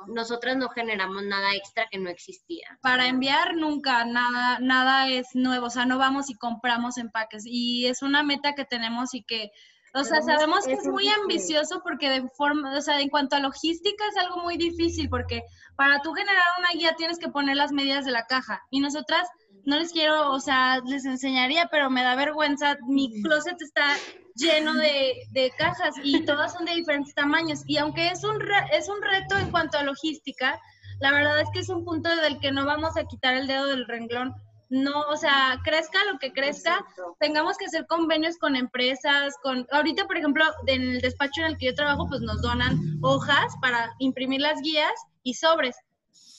nosotras 0.08 0.56
no 0.56 0.68
generamos 0.68 1.22
nada 1.24 1.54
extra 1.54 1.86
que 1.90 1.98
no 1.98 2.10
existía. 2.10 2.78
Para 2.82 3.08
enviar 3.08 3.56
nunca 3.56 4.04
nada 4.04 4.58
nada 4.60 5.08
es 5.08 5.28
nuevo, 5.34 5.66
o 5.66 5.70
sea, 5.70 5.86
no 5.86 5.98
vamos 5.98 6.30
y 6.30 6.34
compramos 6.34 6.98
empaques. 6.98 7.44
Y 7.46 7.86
es 7.86 8.02
una 8.02 8.22
meta 8.22 8.54
que 8.54 8.64
tenemos 8.64 9.14
y 9.14 9.22
que 9.22 9.50
o 9.94 10.04
sea, 10.04 10.20
sabemos 10.20 10.66
que 10.66 10.74
es 10.74 10.86
muy 10.86 11.08
ambicioso 11.08 11.80
porque 11.82 12.10
de 12.10 12.28
forma, 12.36 12.76
o 12.76 12.80
sea, 12.80 13.00
en 13.00 13.08
cuanto 13.08 13.36
a 13.36 13.40
logística 13.40 14.04
es 14.06 14.16
algo 14.18 14.42
muy 14.42 14.56
difícil 14.58 15.08
porque 15.08 15.42
para 15.76 16.00
tú 16.02 16.12
generar 16.12 16.44
una 16.58 16.68
guía 16.74 16.94
tienes 16.96 17.18
que 17.18 17.28
poner 17.28 17.56
las 17.56 17.72
medidas 17.72 18.04
de 18.04 18.12
la 18.12 18.26
caja. 18.26 18.62
Y 18.70 18.80
nosotras 18.80 19.26
no 19.64 19.78
les 19.78 19.92
quiero, 19.92 20.32
o 20.32 20.40
sea, 20.40 20.80
les 20.86 21.04
enseñaría, 21.04 21.68
pero 21.70 21.90
me 21.90 22.02
da 22.02 22.14
vergüenza, 22.14 22.76
mi 22.86 23.22
closet 23.22 23.60
está 23.60 23.96
lleno 24.34 24.74
de, 24.74 25.52
cajas 25.58 25.94
y 26.02 26.24
todas 26.24 26.52
son 26.52 26.64
de 26.64 26.74
diferentes 26.74 27.14
tamaños. 27.14 27.62
Y 27.66 27.76
aunque 27.78 28.08
es 28.08 28.24
un, 28.24 28.38
es 28.72 28.88
un 28.88 29.02
reto 29.02 29.36
en 29.38 29.50
cuanto 29.50 29.78
a 29.78 29.82
logística, 29.82 30.60
la 31.00 31.12
verdad 31.12 31.40
es 31.40 31.48
que 31.52 31.60
es 31.60 31.68
un 31.68 31.84
punto 31.84 32.14
del 32.16 32.38
que 32.40 32.52
no 32.52 32.64
vamos 32.64 32.96
a 32.96 33.04
quitar 33.04 33.34
el 33.34 33.46
dedo 33.46 33.66
del 33.66 33.86
renglón. 33.86 34.34
No, 34.70 35.00
o 35.08 35.16
sea, 35.16 35.58
crezca 35.64 35.98
lo 36.12 36.18
que 36.18 36.32
crezca, 36.32 36.84
tengamos 37.18 37.56
que 37.56 37.64
hacer 37.64 37.86
convenios 37.86 38.36
con 38.36 38.54
empresas, 38.54 39.34
con, 39.42 39.66
ahorita, 39.72 40.06
por 40.06 40.18
ejemplo, 40.18 40.44
en 40.66 40.82
el 40.82 41.00
despacho 41.00 41.40
en 41.40 41.46
el 41.46 41.58
que 41.58 41.66
yo 41.66 41.74
trabajo, 41.74 42.06
pues 42.06 42.20
nos 42.20 42.42
donan 42.42 42.78
hojas 43.00 43.54
para 43.62 43.94
imprimir 43.98 44.42
las 44.42 44.60
guías 44.60 44.92
y 45.22 45.34
sobres 45.34 45.74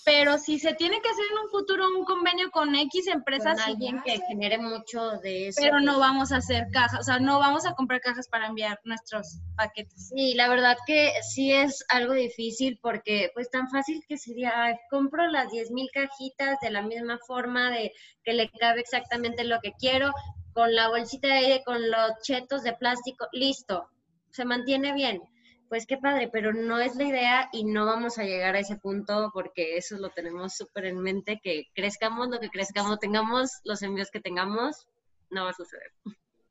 pero 0.09 0.39
si 0.39 0.57
se 0.57 0.73
tiene 0.73 0.99
que 1.01 1.09
hacer 1.09 1.23
en 1.31 1.37
un 1.45 1.49
futuro 1.51 1.85
un 1.95 2.03
convenio 2.03 2.49
con 2.49 2.73
X 2.73 3.05
empresas. 3.05 3.61
Con 3.61 3.73
alguien 3.73 4.01
que 4.01 4.19
genere 4.27 4.57
mucho 4.57 5.11
de 5.21 5.49
eso. 5.49 5.61
Pero 5.61 5.79
no 5.81 5.99
vamos 5.99 6.31
a 6.31 6.37
hacer 6.37 6.65
cajas, 6.71 7.01
o 7.01 7.03
sea, 7.03 7.19
no 7.19 7.37
vamos 7.37 7.67
a 7.67 7.75
comprar 7.75 8.01
cajas 8.01 8.27
para 8.27 8.47
enviar 8.47 8.79
nuestros 8.85 9.37
paquetes. 9.55 10.09
Sí, 10.09 10.33
la 10.33 10.49
verdad 10.49 10.77
que 10.87 11.13
sí 11.21 11.51
es 11.51 11.85
algo 11.89 12.13
difícil 12.13 12.79
porque 12.81 13.29
pues 13.35 13.51
tan 13.51 13.69
fácil 13.69 14.03
que 14.07 14.17
sería, 14.17 14.79
compro 14.89 15.27
las 15.27 15.51
10 15.51 15.69
mil 15.69 15.87
cajitas 15.93 16.57
de 16.59 16.71
la 16.71 16.81
misma 16.81 17.19
forma, 17.27 17.69
de 17.69 17.93
que 18.23 18.33
le 18.33 18.49
cabe 18.49 18.81
exactamente 18.81 19.43
lo 19.43 19.59
que 19.59 19.73
quiero, 19.73 20.11
con 20.53 20.73
la 20.73 20.89
bolsita 20.89 21.27
de 21.27 21.33
aire, 21.33 21.63
con 21.63 21.87
los 21.91 22.13
chetos 22.23 22.63
de 22.63 22.73
plástico, 22.73 23.27
listo, 23.31 23.87
se 24.31 24.43
mantiene 24.43 24.91
bien 24.91 25.21
pues 25.69 25.85
qué 25.85 25.97
padre, 25.97 26.29
pero 26.31 26.51
no 26.51 26.79
es 26.79 26.95
la 26.95 27.03
idea 27.03 27.49
y 27.53 27.63
no 27.63 27.85
vamos 27.85 28.17
a 28.17 28.23
llegar 28.23 28.55
a 28.55 28.59
ese 28.59 28.75
punto 28.75 29.29
porque 29.33 29.77
eso 29.77 29.97
lo 29.97 30.09
tenemos 30.09 30.55
súper 30.55 30.85
en 30.85 30.99
mente, 30.99 31.39
que 31.41 31.67
crezcamos 31.73 32.27
lo 32.29 32.39
que 32.39 32.49
crezcamos, 32.49 32.99
tengamos 32.99 33.51
los 33.63 33.81
envíos 33.83 34.09
que 34.11 34.19
tengamos, 34.19 34.87
no 35.29 35.45
va 35.45 35.51
a 35.51 35.53
suceder. 35.53 35.91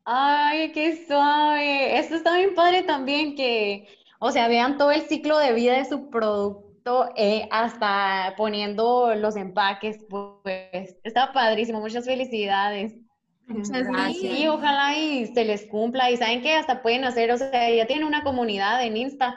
Ay, 0.05 0.73
qué 0.73 1.05
suave. 1.07 1.99
Esto 1.99 2.15
está 2.15 2.37
bien 2.37 2.55
padre 2.55 2.83
también 2.85 3.35
que, 3.35 3.89
o 4.21 4.31
sea, 4.31 4.49
vean 4.49 4.79
todo 4.79 4.93
el 4.93 5.03
ciclo 5.03 5.39
de 5.39 5.53
vida 5.53 5.75
de 5.75 5.85
su 5.85 6.09
producto 6.09 7.11
eh, 7.17 7.47
hasta 7.51 8.35
poniendo 8.37 9.15
los 9.17 9.37
empaques, 9.37 10.07
pues 10.09 10.97
está 11.03 11.33
padrísimo. 11.33 11.81
Muchas 11.81 12.07
felicidades. 12.07 12.95
Muchas 13.49 13.87
gracias. 13.87 14.37
Sí, 14.37 14.47
ojalá 14.47 14.97
y 14.97 15.27
se 15.27 15.45
les 15.45 15.67
cumpla. 15.67 16.11
Y 16.11 16.17
saben 16.17 16.43
que 16.43 16.55
hasta 16.55 16.83
pueden 16.83 17.05
hacer, 17.05 17.31
o 17.33 17.39
sea, 17.39 17.71
ya 17.71 17.87
tienen 17.87 18.07
una 18.07 18.23
comunidad 18.23 18.85
en 18.85 18.97
Insta, 18.97 19.37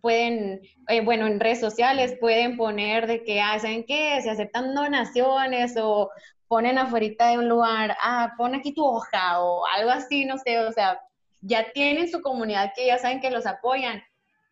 pueden, 0.00 0.60
eh, 0.88 1.00
bueno, 1.02 1.26
en 1.28 1.38
redes 1.38 1.60
sociales 1.60 2.16
pueden 2.20 2.56
poner 2.56 3.06
de 3.06 3.22
que, 3.22 3.40
ah, 3.40 3.58
¿saben 3.58 3.84
qué? 3.86 4.20
Se 4.20 4.30
aceptan 4.30 4.74
donaciones 4.74 5.76
o 5.80 6.10
ponen 6.48 6.76
afuera 6.76 7.28
de 7.28 7.38
un 7.38 7.48
lugar, 7.48 7.96
ah, 8.02 8.32
pon 8.36 8.54
aquí 8.54 8.74
tu 8.74 8.84
hoja 8.84 9.40
o 9.40 9.64
algo 9.66 9.90
así, 9.90 10.24
no 10.24 10.36
sé, 10.38 10.58
o 10.58 10.72
sea, 10.72 11.00
ya 11.40 11.72
tienen 11.72 12.10
su 12.10 12.20
comunidad 12.20 12.72
que 12.74 12.86
ya 12.86 12.98
saben 12.98 13.20
que 13.20 13.30
los 13.30 13.46
apoyan. 13.46 14.02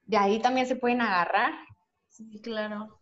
De 0.04 0.16
ahí 0.16 0.40
también 0.40 0.66
se 0.66 0.76
pueden 0.76 1.00
agarrar. 1.00 1.52
Sí, 2.08 2.40
claro. 2.42 2.99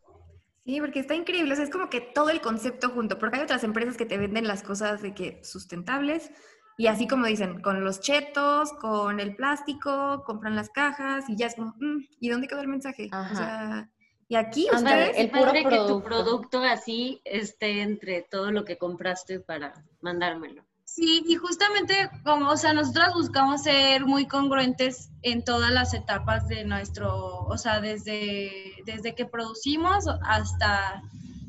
Sí, 0.69 0.83
porque 0.83 1.01
está 1.01 1.15
increíble, 1.15 1.55
o 1.55 1.57
sea, 1.57 1.65
es 1.65 1.71
como 1.71 1.89
que 1.89 2.03
todo 2.03 2.29
el 2.29 2.43
concepto 2.43 2.91
junto, 2.91 3.19
porque 3.19 3.37
hay 3.39 3.43
otras 3.43 3.65
empresas 3.65 3.97
que 3.97 4.05
te 4.05 4.19
venden 4.19 4.47
las 4.47 4.63
cosas 4.63 5.01
de 5.01 5.15
que 5.15 5.43
sustentables 5.43 6.31
y 6.77 6.89
así 6.89 7.09
como 7.09 7.25
dicen, 7.25 7.63
con 7.63 7.83
los 7.83 8.01
chetos, 8.01 8.75
con 8.75 9.19
el 9.19 9.35
plástico, 9.35 10.25
compran 10.27 10.57
las 10.57 10.69
cajas 10.69 11.25
y 11.27 11.37
ya 11.37 11.47
es 11.47 11.55
como, 11.55 11.75
mm, 11.79 12.05
¿y 12.21 12.29
dónde 12.29 12.49
quedó 12.49 12.61
el 12.61 12.69
mensaje? 12.69 13.07
O 13.07 13.35
sea, 13.35 13.89
y 14.29 14.35
aquí 14.35 14.69
ustedes... 14.71 15.17
El 15.17 15.31
puro 15.31 15.53
producto. 15.53 15.71
que 15.71 15.89
tu 15.89 16.03
producto 16.03 16.63
así 16.63 17.23
esté 17.25 17.81
entre 17.81 18.21
todo 18.21 18.51
lo 18.51 18.67
que 18.67 18.77
compraste 18.77 19.41
para 19.41 19.73
mandármelo. 20.03 20.68
Sí, 20.99 21.23
y 21.29 21.37
justamente 21.37 22.11
como, 22.25 22.51
o 22.51 22.57
sea, 22.57 22.73
nosotros 22.73 23.15
buscamos 23.15 23.63
ser 23.63 24.05
muy 24.05 24.27
congruentes 24.27 25.11
en 25.23 25.45
todas 25.45 25.71
las 25.71 25.95
etapas 25.95 26.49
de 26.49 26.65
nuestro, 26.65 27.45
o 27.45 27.57
sea, 27.57 27.81
desde, 27.81 28.75
desde 28.85 29.15
que 29.15 29.25
producimos 29.25 30.07
hasta, 30.23 31.01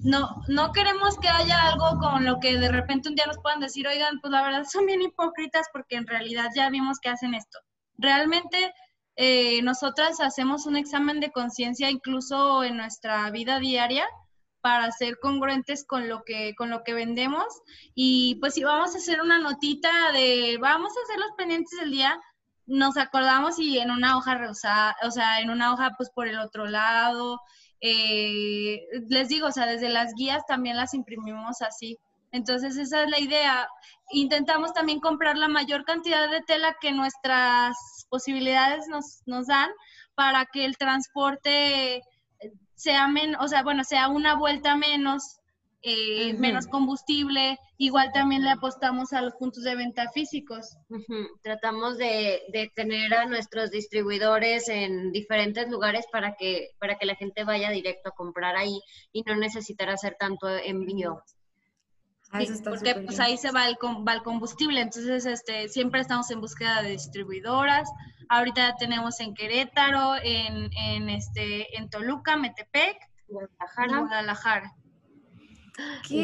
no, 0.04 0.44
no 0.50 0.72
queremos 0.72 1.18
que 1.18 1.30
haya 1.30 1.64
algo 1.64 1.98
con 2.00 2.26
lo 2.26 2.40
que 2.40 2.60
de 2.60 2.70
repente 2.72 3.10
un 3.10 3.16
día 3.16 3.26
nos 3.26 3.40
puedan 3.40 3.60
decir, 3.60 3.88
oigan, 3.88 4.20
pues 4.22 4.30
la 4.30 4.44
verdad 4.44 4.66
son 4.72 4.86
bien 4.86 5.02
hipócritas 5.02 5.66
porque 5.74 5.96
en 5.96 6.06
realidad 6.06 6.50
ya 6.56 6.70
vimos 6.70 7.00
que 7.00 7.10
hacen 7.10 7.34
esto. 7.34 7.58
Realmente 7.98 8.72
eh, 9.16 9.64
nosotras 9.64 10.20
hacemos 10.20 10.68
un 10.68 10.76
examen 10.76 11.20
de 11.20 11.32
conciencia 11.32 11.90
incluso 11.90 12.64
en 12.64 12.78
nuestra 12.78 13.32
vida 13.32 13.58
diaria 13.58 14.06
para 14.62 14.92
ser 14.92 15.20
congruentes 15.20 15.86
con 15.86 16.10
lo 16.10 16.24
que 16.24 16.54
con 16.56 16.70
lo 16.70 16.84
que 16.84 16.94
vendemos 16.94 17.46
y 17.96 18.36
pues 18.36 18.54
si 18.56 18.64
vamos 18.64 18.94
a 18.94 18.98
hacer 18.98 19.22
una 19.22 19.40
notita 19.40 20.12
de 20.12 20.58
vamos 20.60 20.92
a 20.96 21.02
hacer 21.04 21.20
los 21.20 21.32
pendientes 21.38 21.80
del 21.80 21.92
día 21.92 22.20
nos 22.70 22.98
acordamos 22.98 23.58
y 23.58 23.80
en 23.80 23.90
una 23.90 24.16
hoja 24.16 24.36
rehusada, 24.36 24.96
o 25.04 25.10
sea, 25.10 25.42
en 25.42 25.50
una 25.50 25.74
hoja 25.74 25.96
pues 25.98 26.12
por 26.12 26.28
el 26.28 26.40
otro 26.40 26.68
lado, 26.68 27.42
eh, 27.82 28.82
les 29.08 29.28
digo, 29.28 29.48
o 29.48 29.52
sea, 29.52 29.66
desde 29.66 29.90
las 29.90 30.14
guías 30.14 30.46
también 30.48 30.78
las 30.78 30.94
imprimimos 30.94 31.62
así. 31.64 31.98
Entonces 32.32 32.78
esa 32.78 33.04
es 33.04 33.10
la 33.10 33.20
idea. 33.20 33.68
Intentamos 34.12 34.72
también 34.74 35.00
comprar 35.00 35.36
la 35.36 35.48
mayor 35.48 35.84
cantidad 35.84 36.30
de 36.30 36.42
tela 36.42 36.76
que 36.80 36.92
nuestras 36.92 37.76
posibilidades 38.10 38.88
nos, 38.88 39.24
nos 39.26 39.48
dan 39.48 39.72
para 40.14 40.46
que 40.46 40.64
el 40.66 40.78
transporte 40.78 42.04
sea 42.80 43.10
menos, 43.10 43.44
o 43.44 43.48
sea, 43.50 43.62
bueno, 43.62 43.84
sea 43.84 44.08
una 44.08 44.36
vuelta 44.36 44.78
menos, 44.78 45.42
eh, 45.82 46.34
menos 46.34 46.66
combustible. 46.66 47.58
Igual 47.78 48.12
también 48.14 48.44
le 48.44 48.52
apostamos 48.52 49.12
a 49.12 49.22
los 49.22 49.34
puntos 49.34 49.64
de 49.64 49.76
venta 49.76 50.10
físicos. 50.14 50.78
Tratamos 51.44 51.98
de, 51.98 52.42
de, 52.54 52.72
tener 52.74 53.14
a 53.14 53.26
nuestros 53.26 53.70
distribuidores 53.70 54.70
en 54.70 55.12
diferentes 55.12 55.70
lugares 55.70 56.06
para 56.10 56.36
que, 56.36 56.70
para 56.80 56.98
que 56.98 57.06
la 57.06 57.16
gente 57.16 57.44
vaya 57.44 57.70
directo 57.70 58.10
a 58.10 58.16
comprar 58.16 58.56
ahí 58.56 58.80
y 59.12 59.24
no 59.24 59.36
necesitar 59.36 59.90
hacer 59.90 60.16
tanto 60.18 60.48
envío. 60.48 61.22
Ah, 62.32 62.42
porque 62.64 62.94
pues 62.94 63.20
ahí 63.20 63.38
se 63.38 63.52
va 63.52 63.68
el, 63.68 63.76
va 64.08 64.14
el 64.14 64.22
combustible, 64.22 64.82
entonces 64.82 65.26
este, 65.26 65.68
siempre 65.68 66.02
estamos 66.02 66.30
en 66.30 66.42
búsqueda 66.42 66.84
de 66.84 66.92
distribuidoras. 66.92 67.90
Ahorita 68.30 68.76
tenemos 68.78 69.20
en 69.20 69.34
Querétaro, 69.34 70.16
en, 70.22 70.70
en, 70.74 71.10
este, 71.10 71.76
en 71.76 71.90
Toluca, 71.90 72.38
Metepec, 72.38 72.98
Guadalajara. 73.28 74.00
Guadalajara. 74.00 74.76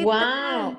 ¡Wow! 0.04 0.78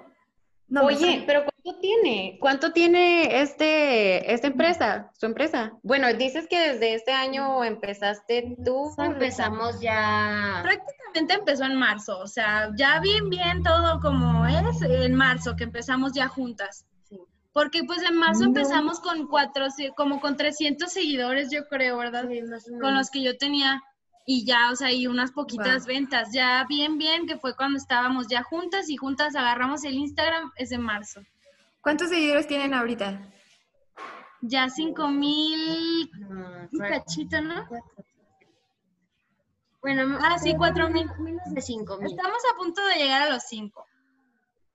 Oye, 0.83 1.23
pero 1.25 1.45
¿cuánto 1.67 1.81
tiene? 1.81 2.37
¿Cuánto 2.39 2.71
tiene 2.71 3.41
este, 3.41 4.33
esta 4.33 4.47
empresa, 4.47 5.11
su 5.19 5.25
empresa? 5.25 5.73
Bueno, 5.83 6.11
dices 6.13 6.47
que 6.49 6.59
desde 6.59 6.93
este 6.93 7.11
año 7.11 7.63
empezaste 7.63 8.55
tú. 8.63 8.93
Empezamos 8.97 9.81
ya. 9.81 10.61
Prácticamente 10.63 11.33
empezó 11.33 11.65
en 11.65 11.75
marzo, 11.75 12.19
o 12.19 12.27
sea, 12.27 12.69
ya 12.77 12.99
bien, 13.01 13.29
bien 13.29 13.63
todo 13.63 13.99
como 13.99 14.45
es 14.45 14.81
en 14.81 15.13
marzo, 15.15 15.55
que 15.55 15.65
empezamos 15.65 16.13
ya 16.13 16.27
juntas. 16.27 16.85
Porque 17.51 17.83
pues 17.83 18.03
en 18.03 18.15
marzo 18.15 18.43
empezamos 18.43 18.99
con 18.99 19.27
cuatro, 19.27 19.65
como 19.95 20.21
con 20.21 20.37
300 20.37 20.91
seguidores, 20.91 21.49
yo 21.51 21.67
creo, 21.67 21.97
¿verdad? 21.97 22.29
con 22.79 22.93
los 22.93 23.09
que 23.09 23.23
yo 23.23 23.35
tenía 23.35 23.81
y 24.27 24.45
ya, 24.45 24.71
o 24.71 24.75
sea, 24.75 24.91
y 24.91 25.07
unas 25.07 25.31
poquitas 25.31 25.87
ventas. 25.87 26.29
Ya 26.31 26.65
bien, 26.69 26.99
bien, 26.99 27.25
que 27.25 27.37
fue 27.37 27.55
cuando 27.55 27.77
estábamos 27.77 28.27
ya 28.29 28.43
juntas 28.43 28.89
y 28.89 28.95
juntas 28.95 29.35
agarramos 29.35 29.83
el 29.85 29.95
Instagram, 29.95 30.51
es 30.55 30.69
de 30.69 30.77
marzo. 30.77 31.21
¿Cuántos 31.87 32.09
seguidores 32.09 32.45
tienen 32.47 32.73
ahorita? 32.73 33.17
Ya 34.41 34.67
cinco 34.67 35.07
mil, 35.07 36.11
un 36.19 36.79
cachito, 36.79 37.39
¿no? 37.39 37.65
Bueno, 39.81 40.19
ah, 40.21 40.37
sí, 40.37 40.53
cuatro 40.57 40.89
mil. 40.89 41.09
Menos 41.17 41.49
de 41.49 41.61
cinco 41.61 41.97
mil. 41.97 42.11
Estamos 42.11 42.41
a 42.51 42.57
punto 42.57 42.85
de 42.87 42.95
llegar 42.95 43.21
a 43.21 43.29
los 43.29 43.43
cinco. 43.43 43.85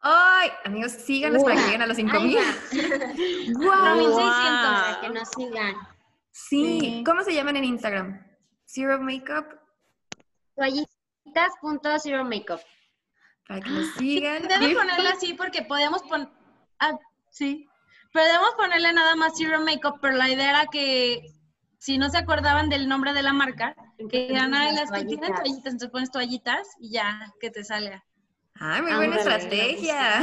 ¡Ay! 0.00 0.52
Amigos, 0.64 0.92
síganos 0.92 1.44
para 1.44 1.56
que 1.56 1.62
lleguen 1.64 1.82
a 1.82 1.86
los 1.86 1.98
5000. 1.98 2.38
¡Guau! 3.56 3.98
Wow. 3.98 4.16
Para 4.16 5.00
que 5.02 5.08
nos 5.10 5.28
sigan. 5.36 5.74
Sí. 6.30 6.78
sí. 6.80 7.04
¿Cómo 7.04 7.22
se 7.24 7.34
llaman 7.34 7.56
en 7.56 7.64
Instagram? 7.64 8.26
Zero 8.64 8.98
Makeup. 8.98 9.48
Toallitas.zero 10.56 12.24
Makeup. 12.24 12.60
Para 13.46 13.60
que 13.60 13.68
nos 13.68 13.86
sigan. 13.96 14.48
Debemos 14.48 14.82
ponerle 14.82 15.08
así 15.10 15.34
porque 15.34 15.60
podemos 15.60 16.02
poner. 16.04 16.41
Ah, 16.82 16.98
sí. 17.30 17.68
Podemos 18.12 18.54
ponerle 18.56 18.92
nada 18.92 19.14
más 19.14 19.34
Zero 19.36 19.60
Makeup, 19.60 19.98
pero 20.02 20.16
la 20.16 20.28
idea 20.28 20.50
era 20.50 20.66
que 20.66 21.22
si 21.78 21.96
no 21.96 22.10
se 22.10 22.18
acordaban 22.18 22.68
del 22.68 22.88
nombre 22.88 23.12
de 23.12 23.22
la 23.22 23.32
marca, 23.32 23.76
que 24.10 24.28
eran 24.28 24.50
las 24.50 24.90
que 24.90 25.04
tienen 25.04 25.32
toallitas, 25.32 25.72
entonces 25.72 25.90
pones 25.90 26.10
toallitas 26.10 26.66
y 26.80 26.90
ya 26.90 27.32
que 27.40 27.50
te 27.50 27.62
salga. 27.62 28.04
¡Ay, 28.54 28.82
muy 28.82 28.94
buena 28.94 29.16
estrategia! 29.16 30.22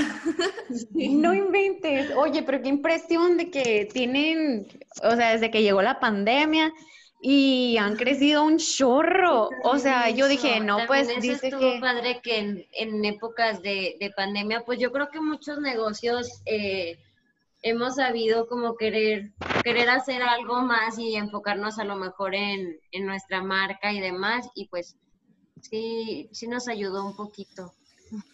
No 0.93 1.33
inventes. 1.33 2.11
Oye, 2.15 2.43
pero 2.43 2.61
qué 2.61 2.69
impresión 2.69 3.37
de 3.37 3.49
que 3.49 3.89
tienen, 3.91 4.67
o 5.01 5.15
sea, 5.15 5.31
desde 5.31 5.49
que 5.49 5.63
llegó 5.63 5.81
la 5.81 5.99
pandemia 5.99 6.71
y 7.21 7.77
han 7.77 7.95
crecido 7.95 8.43
un 8.43 8.57
chorro. 8.57 9.49
O 9.63 9.77
sea, 9.77 10.09
yo 10.09 10.27
dije, 10.27 10.59
no, 10.59 10.77
pues 10.87 11.09
eso 11.09 11.19
dice 11.19 11.47
estuvo 11.47 11.73
que... 11.73 11.79
padre 11.79 12.21
que 12.23 12.39
en, 12.39 12.65
en 12.71 13.03
épocas 13.03 13.61
de, 13.61 13.97
de, 13.99 14.11
pandemia, 14.11 14.63
pues 14.65 14.79
yo 14.79 14.91
creo 14.91 15.09
que 15.09 15.19
muchos 15.19 15.59
negocios 15.59 16.41
eh, 16.45 16.97
hemos 17.61 17.95
sabido 17.95 18.47
como 18.47 18.77
querer, 18.77 19.31
querer 19.63 19.89
hacer 19.89 20.23
algo 20.23 20.61
más 20.61 20.97
y 20.97 21.15
enfocarnos 21.15 21.77
a 21.77 21.83
lo 21.83 21.97
mejor 21.97 22.35
en, 22.35 22.79
en 22.91 23.05
nuestra 23.05 23.43
marca 23.43 23.91
y 23.91 23.99
demás. 23.99 24.47
Y 24.55 24.67
pues 24.69 24.95
sí, 25.61 26.29
sí 26.31 26.47
nos 26.47 26.69
ayudó 26.69 27.05
un 27.05 27.17
poquito. 27.17 27.73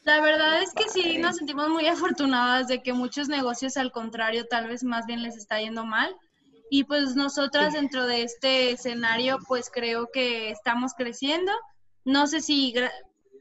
La 0.04 0.22
verdad 0.22 0.62
es 0.62 0.74
que 0.74 0.88
sí 0.90 1.18
nos 1.18 1.38
sentimos 1.38 1.70
muy 1.70 1.88
afortunadas 1.88 2.68
de 2.68 2.82
que 2.82 2.94
muchos 2.94 3.28
negocios 3.28 3.76
al 3.78 3.92
contrario 3.92 4.46
tal 4.48 4.70
vez 4.70 4.84
más 4.84 5.06
bien 5.06 5.22
les 5.22 5.36
está 5.36 5.60
yendo 5.60 5.86
mal 5.86 6.16
y 6.70 6.84
pues 6.84 7.16
nosotras 7.16 7.74
dentro 7.74 8.06
de 8.08 8.24
este 8.24 8.72
escenario 8.72 9.38
pues 9.48 9.70
creo 9.70 10.10
que 10.12 10.50
estamos 10.50 10.94
creciendo. 10.94 11.52
No 12.04 12.28
sé 12.28 12.42
si 12.42 12.74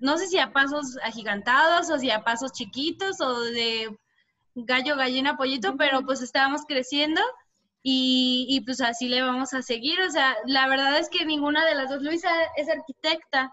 no 0.00 0.18
sé 0.18 0.26
si 0.26 0.38
a 0.38 0.52
pasos 0.52 0.98
agigantados 1.02 1.90
o 1.90 1.98
si 1.98 2.10
a 2.10 2.24
pasos 2.24 2.52
chiquitos 2.52 3.20
o 3.20 3.40
de 3.40 3.96
gallo, 4.54 4.96
gallina, 4.96 5.37
pollito, 5.37 5.76
pero 5.76 6.02
pues 6.02 6.22
estábamos 6.22 6.62
creciendo 6.66 7.20
y, 7.82 8.46
y 8.48 8.60
pues 8.60 8.80
así 8.80 9.08
le 9.08 9.22
vamos 9.22 9.54
a 9.54 9.62
seguir. 9.62 10.00
O 10.00 10.10
sea, 10.10 10.37
la 10.46 10.68
verdad 10.68 10.98
es 10.98 11.08
que 11.08 11.24
ninguna 11.24 11.64
de 11.64 11.74
las 11.74 11.90
dos, 11.90 12.02
Luisa 12.02 12.30
es 12.56 12.68
arquitecta 12.68 13.52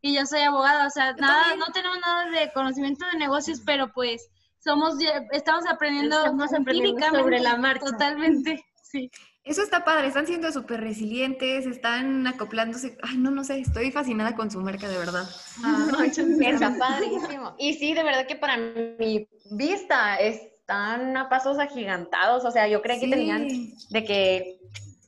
y 0.00 0.14
yo 0.14 0.26
soy 0.26 0.40
abogada, 0.40 0.86
o 0.86 0.90
sea, 0.90 1.12
nada, 1.12 1.54
no 1.56 1.66
tenemos 1.66 1.98
nada 2.00 2.28
de 2.28 2.52
conocimiento 2.52 3.06
de 3.06 3.18
negocios, 3.18 3.60
pero 3.64 3.92
pues 3.92 4.28
somos, 4.58 4.94
estamos 5.30 5.64
aprendiendo, 5.68 6.16
estamos 6.16 6.52
aprendiendo 6.52 7.06
sobre 7.10 7.40
la 7.40 7.56
marcha. 7.56 7.86
Totalmente, 7.86 8.64
sí. 8.92 9.10
Eso 9.44 9.62
está 9.62 9.84
padre, 9.84 10.06
están 10.06 10.26
siendo 10.26 10.52
súper 10.52 10.80
resilientes, 10.80 11.66
están 11.66 12.24
acoplándose. 12.28 12.96
Ay, 13.02 13.16
no, 13.16 13.32
no 13.32 13.42
sé, 13.42 13.58
estoy 13.58 13.90
fascinada 13.90 14.36
con 14.36 14.50
su 14.52 14.60
marca, 14.60 14.88
de 14.88 14.98
verdad. 14.98 15.24
Ah, 15.64 15.88
está 16.06 16.78
padrísimo. 16.78 17.56
Y 17.58 17.74
sí, 17.74 17.92
de 17.92 18.04
verdad 18.04 18.26
que 18.26 18.36
para 18.36 18.56
mi 18.56 19.28
vista 19.50 20.16
están 20.16 21.16
a 21.16 21.28
pasos 21.28 21.58
agigantados, 21.58 22.44
o 22.44 22.52
sea, 22.52 22.68
yo 22.68 22.82
creo 22.82 23.00
que 23.00 23.08
tenían 23.08 23.48
de 23.90 24.04
que 24.04 24.60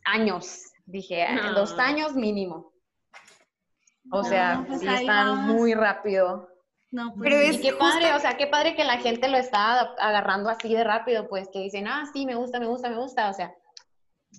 años, 0.04 0.72
dije, 0.84 1.26
no. 1.32 1.54
dos 1.54 1.78
años 1.78 2.14
mínimo. 2.14 2.72
O 4.10 4.18
no, 4.18 4.24
sea, 4.24 4.64
pues 4.66 4.80
sí 4.80 4.86
están 4.88 5.06
vamos. 5.06 5.54
muy 5.54 5.74
rápido. 5.74 6.48
No, 6.90 7.14
pues, 7.14 7.22
Pero 7.22 7.36
es 7.36 7.56
y 7.56 7.62
qué 7.62 7.72
padre, 7.72 8.12
o 8.14 8.20
sea, 8.20 8.36
qué 8.36 8.48
padre 8.48 8.74
que 8.74 8.84
la 8.84 8.98
gente 8.98 9.28
lo 9.28 9.36
está 9.36 9.80
agarrando 9.98 10.50
así 10.50 10.74
de 10.74 10.82
rápido, 10.82 11.28
pues 11.28 11.48
que 11.52 11.60
dicen, 11.60 11.86
ah, 11.86 12.04
sí, 12.12 12.26
me 12.26 12.34
gusta, 12.34 12.58
me 12.58 12.66
gusta, 12.66 12.90
me 12.90 12.96
gusta, 12.96 13.30
o 13.30 13.32
sea, 13.32 13.54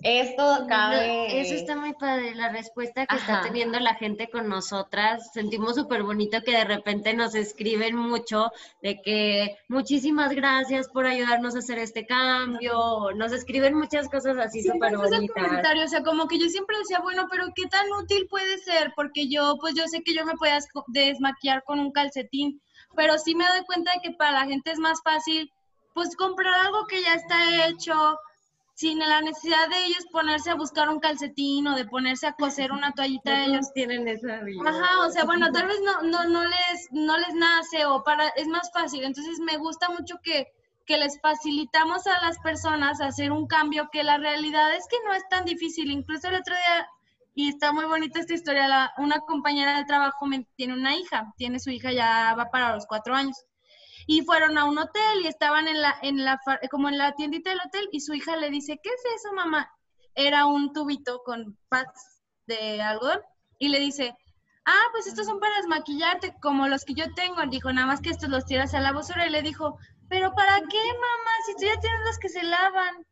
esto 0.04 0.66
cabe... 0.68 1.40
Eso 1.40 1.54
está 1.54 1.76
muy 1.76 1.94
padre, 1.94 2.36
la 2.36 2.50
respuesta 2.50 3.06
que 3.06 3.16
Ajá. 3.16 3.34
está 3.34 3.48
teniendo 3.48 3.80
la 3.80 3.96
gente 3.96 4.30
con 4.30 4.48
nosotras. 4.50 5.32
Sentimos 5.34 5.76
súper 5.76 6.04
bonito 6.04 6.42
que 6.42 6.52
de 6.52 6.66
repente 6.66 7.14
nos 7.14 7.36
escriben 7.36 7.96
mucho 7.96 8.52
de 8.82 9.02
que 9.02 9.58
muchísimas 9.70 10.32
gracias 10.32 10.88
por 10.90 11.06
ayudarnos 11.06 11.56
a 11.56 11.60
hacer 11.60 11.80
este 11.80 12.06
cambio. 12.06 13.12
Nos 13.16 13.32
escriben 13.32 13.76
muchas 13.76 14.10
cosas 14.10 14.38
así 14.38 14.64
súper 14.64 14.98
bonitas. 14.98 15.52
O 15.84 15.88
sea, 15.88 16.04
como 16.04 16.28
que 16.28 16.40
yo 16.40 16.48
siempre 16.50 16.78
decía, 16.78 17.00
bueno, 17.00 17.28
pero 17.30 17.46
¿qué 17.56 17.68
tan 17.68 17.86
útil 18.02 18.28
puede 18.30 18.58
ser? 18.60 18.94
Porque 18.96 19.28
yo, 19.28 19.58
pues 19.60 19.76
yo 19.76 19.88
sé 19.88 20.02
que 20.04 20.14
yo 20.14 20.26
me 20.26 20.34
podía 20.34 20.60
desmaquillar 20.88 21.64
con 21.64 21.80
un 21.80 21.92
calcetín, 21.92 22.62
pero 22.96 23.18
sí 23.18 23.36
me 23.36 23.48
doy 23.48 23.64
cuenta 23.66 23.94
de 23.94 24.00
que 24.02 24.12
para 24.12 24.32
la 24.32 24.46
gente 24.46 24.72
es 24.72 24.80
más 24.80 25.02
fácil, 25.04 25.52
pues 25.94 26.16
comprar 26.16 26.54
algo 26.66 26.86
que 26.88 27.02
ya 27.02 27.14
está 27.14 27.68
hecho, 27.68 28.20
sin 28.76 29.00
la 29.00 29.22
necesidad 29.22 29.70
de 29.70 29.86
ellos 29.86 30.06
ponerse 30.12 30.52
a 30.52 30.56
buscar 30.56 30.90
un 30.90 31.00
calcetín 31.00 31.66
o 31.68 31.76
de 31.76 31.86
ponerse 31.86 32.28
a 32.28 32.34
coser 32.34 32.72
una 32.72 32.92
toallita 32.92 33.32
no 33.32 33.54
ellos 33.54 33.74
tienen 33.74 34.08
esa 34.08 34.42
vida. 34.42 34.62
Ajá, 34.70 35.06
o 35.08 35.10
sea, 35.10 35.24
bueno, 35.24 35.52
tal 35.52 35.68
vez 35.68 35.80
no, 35.82 36.02
no, 36.04 36.26
no 36.26 36.44
les 36.44 36.90
no 36.92 37.18
les 37.18 37.34
nace 37.34 37.86
o 37.86 38.04
para 38.04 38.28
es 38.30 38.48
más 38.48 38.70
fácil. 38.74 39.04
Entonces 39.04 39.40
me 39.40 39.58
gusta 39.58 39.90
mucho 39.90 40.16
que 40.22 40.48
que 40.86 40.98
les 40.98 41.20
facilitamos 41.20 42.06
a 42.08 42.22
las 42.22 42.38
personas 42.40 43.02
hacer 43.02 43.32
un 43.32 43.48
cambio 43.48 43.90
que 43.92 44.04
la 44.04 44.18
realidad 44.18 44.76
es 44.76 44.86
que 44.90 44.98
no 45.06 45.14
es 45.14 45.28
tan 45.30 45.46
difícil. 45.46 45.90
Incluso 45.90 46.28
el 46.28 46.36
otro 46.36 46.54
día, 46.54 46.88
y 47.34 47.50
está 47.50 47.72
muy 47.72 47.86
bonita 47.86 48.20
esta 48.20 48.34
historia, 48.34 48.92
una 48.98 49.20
compañera 49.22 49.78
de 49.78 49.86
trabajo 49.86 50.26
me, 50.26 50.46
tiene 50.56 50.74
una 50.74 50.96
hija, 50.96 51.34
tiene 51.38 51.60
su 51.60 51.72
hija 51.72 51.92
ya 51.92 52.36
va 52.38 52.52
para 52.52 52.76
los 52.76 52.86
cuatro 52.86 53.16
años. 53.16 53.36
Y 54.08 54.22
fueron 54.22 54.58
a 54.58 54.66
un 54.66 54.78
hotel 54.78 55.22
y 55.24 55.28
estaban 55.28 55.68
en 55.68 55.82
la, 55.82 55.96
en 56.02 56.24
la, 56.24 56.40
como 56.70 56.90
en 56.90 56.98
la 56.98 57.14
tiendita 57.14 57.50
del 57.50 57.60
hotel 57.66 57.90
y 57.92 58.02
su 58.02 58.14
hija 58.14 58.36
le 58.38 58.50
dice, 58.50 58.80
¿qué 58.82 58.90
es 58.90 59.22
eso, 59.22 59.34
mamá? 59.34 59.72
Era 60.14 60.46
un 60.46 60.74
tubito 60.74 61.22
con 61.24 61.58
pads 61.70 62.22
de 62.48 62.82
algodón 62.82 63.22
y 63.58 63.70
le 63.70 63.80
dice, 63.80 64.16
ah, 64.66 64.88
pues 64.92 65.08
estos 65.08 65.26
son 65.26 65.40
para 65.40 65.56
desmaquillarte 65.58 66.36
como 66.42 66.68
los 66.68 66.86
que 66.86 66.94
yo 66.94 67.14
tengo. 67.14 67.42
Dijo, 67.48 67.72
nada 67.72 67.88
más 67.88 68.02
que 68.02 68.10
estos 68.10 68.30
los 68.30 68.46
tiras 68.46 68.74
a 68.74 68.80
la 68.80 68.92
basura 68.92 69.28
y 69.28 69.32
le 69.32 69.42
dijo, 69.42 69.78
pero 70.10 70.34
¿para 70.34 70.60
qué, 70.60 70.84
mamá? 70.94 71.32
Si 71.46 71.56
tú 71.56 71.66
ya 71.66 71.80
tienes 71.80 72.00
los 72.06 72.20
que 72.20 72.30
se 72.30 72.44
lavan. 72.44 73.06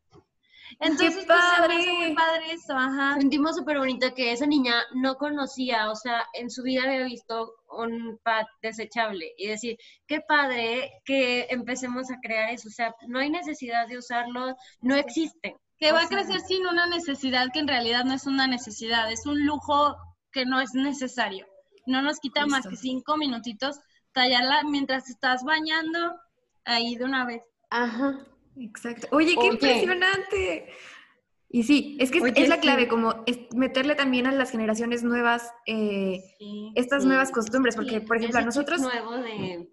Entonces, 0.79 1.17
¡Qué 1.17 1.25
padre! 1.25 1.75
pues, 1.75 1.87
muy 1.87 2.13
padre 2.15 2.51
eso, 2.51 2.75
ajá. 2.75 3.15
Sentimos 3.19 3.55
súper 3.55 3.77
bonito 3.77 4.13
que 4.13 4.31
esa 4.31 4.45
niña 4.45 4.75
no 4.93 5.15
conocía, 5.15 5.89
o 5.89 5.95
sea, 5.95 6.25
en 6.33 6.49
su 6.49 6.63
vida 6.63 6.83
había 6.83 7.03
visto 7.03 7.53
un 7.69 8.19
pad 8.23 8.45
desechable 8.61 9.33
y 9.37 9.47
decir, 9.47 9.77
qué 10.07 10.21
padre 10.21 10.91
que 11.05 11.47
empecemos 11.49 12.11
a 12.11 12.19
crear 12.21 12.49
eso, 12.49 12.67
o 12.67 12.71
sea, 12.71 12.93
no 13.07 13.19
hay 13.19 13.29
necesidad 13.29 13.87
de 13.87 13.97
usarlo, 13.97 14.55
no 14.81 14.95
existen. 14.95 15.55
Que 15.77 15.91
O 15.91 15.95
va 15.95 16.03
a 16.03 16.07
crecer 16.07 16.39
sin 16.41 16.65
una 16.65 16.87
necesidad 16.87 17.47
que 17.51 17.59
en 17.59 17.67
realidad 17.67 18.05
no 18.05 18.13
es 18.13 18.25
una 18.25 18.47
necesidad, 18.47 19.11
es 19.11 19.25
un 19.25 19.45
lujo 19.45 19.95
que 20.31 20.45
no 20.45 20.61
es 20.61 20.73
necesario. 20.73 21.45
No 21.85 22.01
nos 22.01 22.19
quita 22.19 22.45
más 22.45 22.65
que 22.67 22.77
cinco 22.77 23.17
minutitos 23.17 23.79
tallarla 24.13 24.63
mientras 24.63 25.09
estás 25.09 25.43
bañando 25.43 26.15
ahí 26.63 26.95
de 26.95 27.05
una 27.05 27.25
vez. 27.25 27.43
Ajá. 27.69 28.19
Exacto. 28.57 29.07
Oye, 29.11 29.33
qué 29.33 29.39
Oye. 29.39 29.49
impresionante. 29.53 30.73
Y 31.49 31.63
sí, 31.63 31.97
es 31.99 32.09
que 32.09 32.17
es, 32.17 32.23
Oye, 32.23 32.33
es 32.35 32.49
la 32.49 32.55
sí. 32.55 32.61
clave, 32.61 32.87
como 32.87 33.23
es 33.27 33.37
meterle 33.55 33.95
también 33.95 34.25
a 34.25 34.31
las 34.31 34.49
generaciones 34.51 35.03
nuevas 35.03 35.51
eh, 35.67 36.23
estas 36.75 37.03
Sí. 37.03 37.07
nuevas 37.07 37.31
costumbres, 37.31 37.75
porque, 37.75 38.01
por 38.01 38.17
ejemplo, 38.17 38.39
a 38.39 38.43
nosotros... 38.43 38.81
nuevo 38.81 39.17
de 39.17 39.67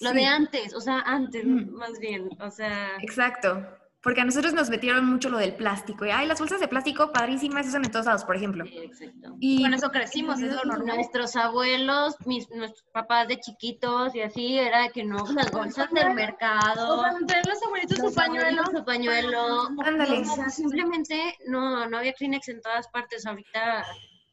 lo 0.00 0.12
de 0.14 0.24
antes, 0.24 0.74
o 0.74 0.80
sea, 0.80 1.00
antes 1.00 1.44
Mm. 1.44 1.70
más 1.74 1.98
bien, 1.98 2.30
o 2.40 2.50
sea, 2.50 2.92
Exacto. 3.02 3.66
Porque 4.02 4.22
a 4.22 4.24
nosotros 4.24 4.54
nos 4.54 4.70
metieron 4.70 5.04
mucho 5.04 5.28
lo 5.28 5.36
del 5.36 5.54
plástico. 5.54 6.06
Y, 6.06 6.10
ay, 6.10 6.26
las 6.26 6.38
bolsas 6.38 6.58
de 6.58 6.68
plástico 6.68 7.12
padrísimas, 7.12 7.64
se 7.66 7.68
usan 7.70 7.84
en 7.84 7.90
todos 7.90 8.06
lados, 8.06 8.24
por 8.24 8.34
ejemplo. 8.34 8.64
sí, 8.64 8.78
exacto. 8.78 9.36
Y 9.40 9.62
Con 9.62 9.74
eso 9.74 9.90
crecimos, 9.90 10.40
es 10.40 10.54
lo 10.54 10.64
normal. 10.64 10.96
Nuestros 10.96 11.36
abuelos, 11.36 12.16
mis, 12.24 12.48
nuestros 12.50 12.82
papás 12.92 13.28
de 13.28 13.38
chiquitos 13.40 14.14
y 14.14 14.22
así, 14.22 14.58
era 14.58 14.88
que 14.88 15.04
no, 15.04 15.18
las 15.34 15.50
bolsas 15.50 15.90
del 15.90 16.14
mercado, 16.14 16.94
O 16.94 16.96
cuando 16.98 17.34
los 17.46 17.62
abuelitos 17.62 17.98
su 17.98 18.04
los 18.04 18.14
pañuelo. 18.14 18.46
abuelitos, 18.62 18.78
su 18.78 18.84
pañuelo, 18.86 19.68
Ándale. 19.84 20.20
o 20.20 20.24
sea, 20.34 20.48
simplemente 20.48 21.36
no, 21.46 21.86
no 21.86 21.98
había 21.98 22.14
Kleenex 22.14 22.48
en 22.48 22.62
todas 22.62 22.88
partes, 22.88 23.26
ahorita 23.26 23.84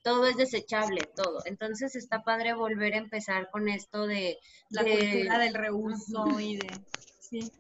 todo 0.01 0.27
es 0.27 0.37
desechable, 0.37 1.01
todo. 1.13 1.39
Entonces 1.43 1.93
está 1.97 2.23
padre 2.23 2.53
volver 2.53 2.93
a 2.93 2.97
empezar 2.99 3.49
con 3.51 3.67
esto 3.67 4.07
de... 4.07 4.37
La 4.69 4.83
de- 4.83 4.97
cultura 4.97 5.39
del 5.39 5.53
reuso 5.55 6.39
y 6.39 6.55
de... 6.55 6.69
Sí. 7.19 7.51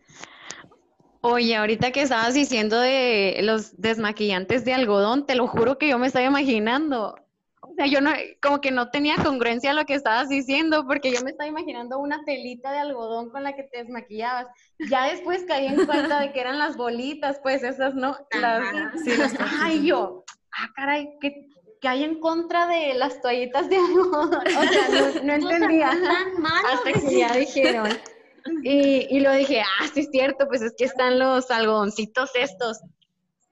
Oye, 1.29 1.57
ahorita 1.57 1.91
que 1.91 2.03
estabas 2.03 2.33
diciendo 2.33 2.79
de 2.79 3.41
los 3.43 3.75
desmaquillantes 3.81 4.63
de 4.63 4.73
algodón, 4.73 5.25
te 5.25 5.35
lo 5.35 5.45
juro 5.45 5.77
que 5.77 5.89
yo 5.89 5.99
me 5.99 6.07
estaba 6.07 6.25
imaginando. 6.25 7.15
O 7.59 7.73
sea, 7.75 7.85
yo 7.85 7.99
no, 7.99 8.11
como 8.41 8.61
que 8.61 8.71
no 8.71 8.91
tenía 8.91 9.17
congruencia 9.17 9.71
a 9.71 9.73
lo 9.73 9.85
que 9.85 9.93
estabas 9.93 10.29
diciendo, 10.29 10.85
porque 10.87 11.11
yo 11.11 11.21
me 11.23 11.31
estaba 11.31 11.49
imaginando 11.49 11.99
una 11.99 12.23
telita 12.23 12.71
de 12.71 12.79
algodón 12.79 13.29
con 13.29 13.43
la 13.43 13.57
que 13.57 13.63
te 13.63 13.79
desmaquillabas. 13.79 14.47
Ya 14.89 15.07
después 15.07 15.43
caí 15.45 15.67
en 15.67 15.85
cuenta 15.85 16.21
de 16.21 16.31
que 16.31 16.39
eran 16.39 16.59
las 16.59 16.77
bolitas, 16.77 17.39
pues 17.43 17.61
esas, 17.61 17.93
¿no? 17.93 18.17
Las. 18.31 18.63
Sí, 19.03 19.17
las 19.17 19.35
Ay, 19.61 19.85
yo, 19.85 20.23
ah, 20.53 20.69
caray, 20.77 21.09
¿qué, 21.19 21.49
qué 21.81 21.87
hay 21.89 22.05
en 22.05 22.21
contra 22.21 22.67
de 22.67 22.93
las 22.93 23.21
toallitas 23.21 23.69
de 23.69 23.75
algodón? 23.75 24.33
O 24.33 24.63
sea, 24.63 24.87
no, 25.23 25.23
no 25.23 25.51
entendía. 25.51 25.89
tan 25.89 26.41
malo. 26.41 26.67
Hasta 26.71 26.93
que 26.93 27.19
ya 27.19 27.33
dijeron. 27.33 27.89
Y, 28.63 29.07
y 29.09 29.19
lo 29.19 29.31
dije, 29.33 29.61
ah, 29.61 29.87
sí 29.93 30.01
es 30.01 30.09
cierto, 30.11 30.47
pues 30.47 30.61
es 30.61 30.73
que 30.77 30.85
están 30.85 31.19
los 31.19 31.49
algodoncitos 31.51 32.31
estos. 32.35 32.79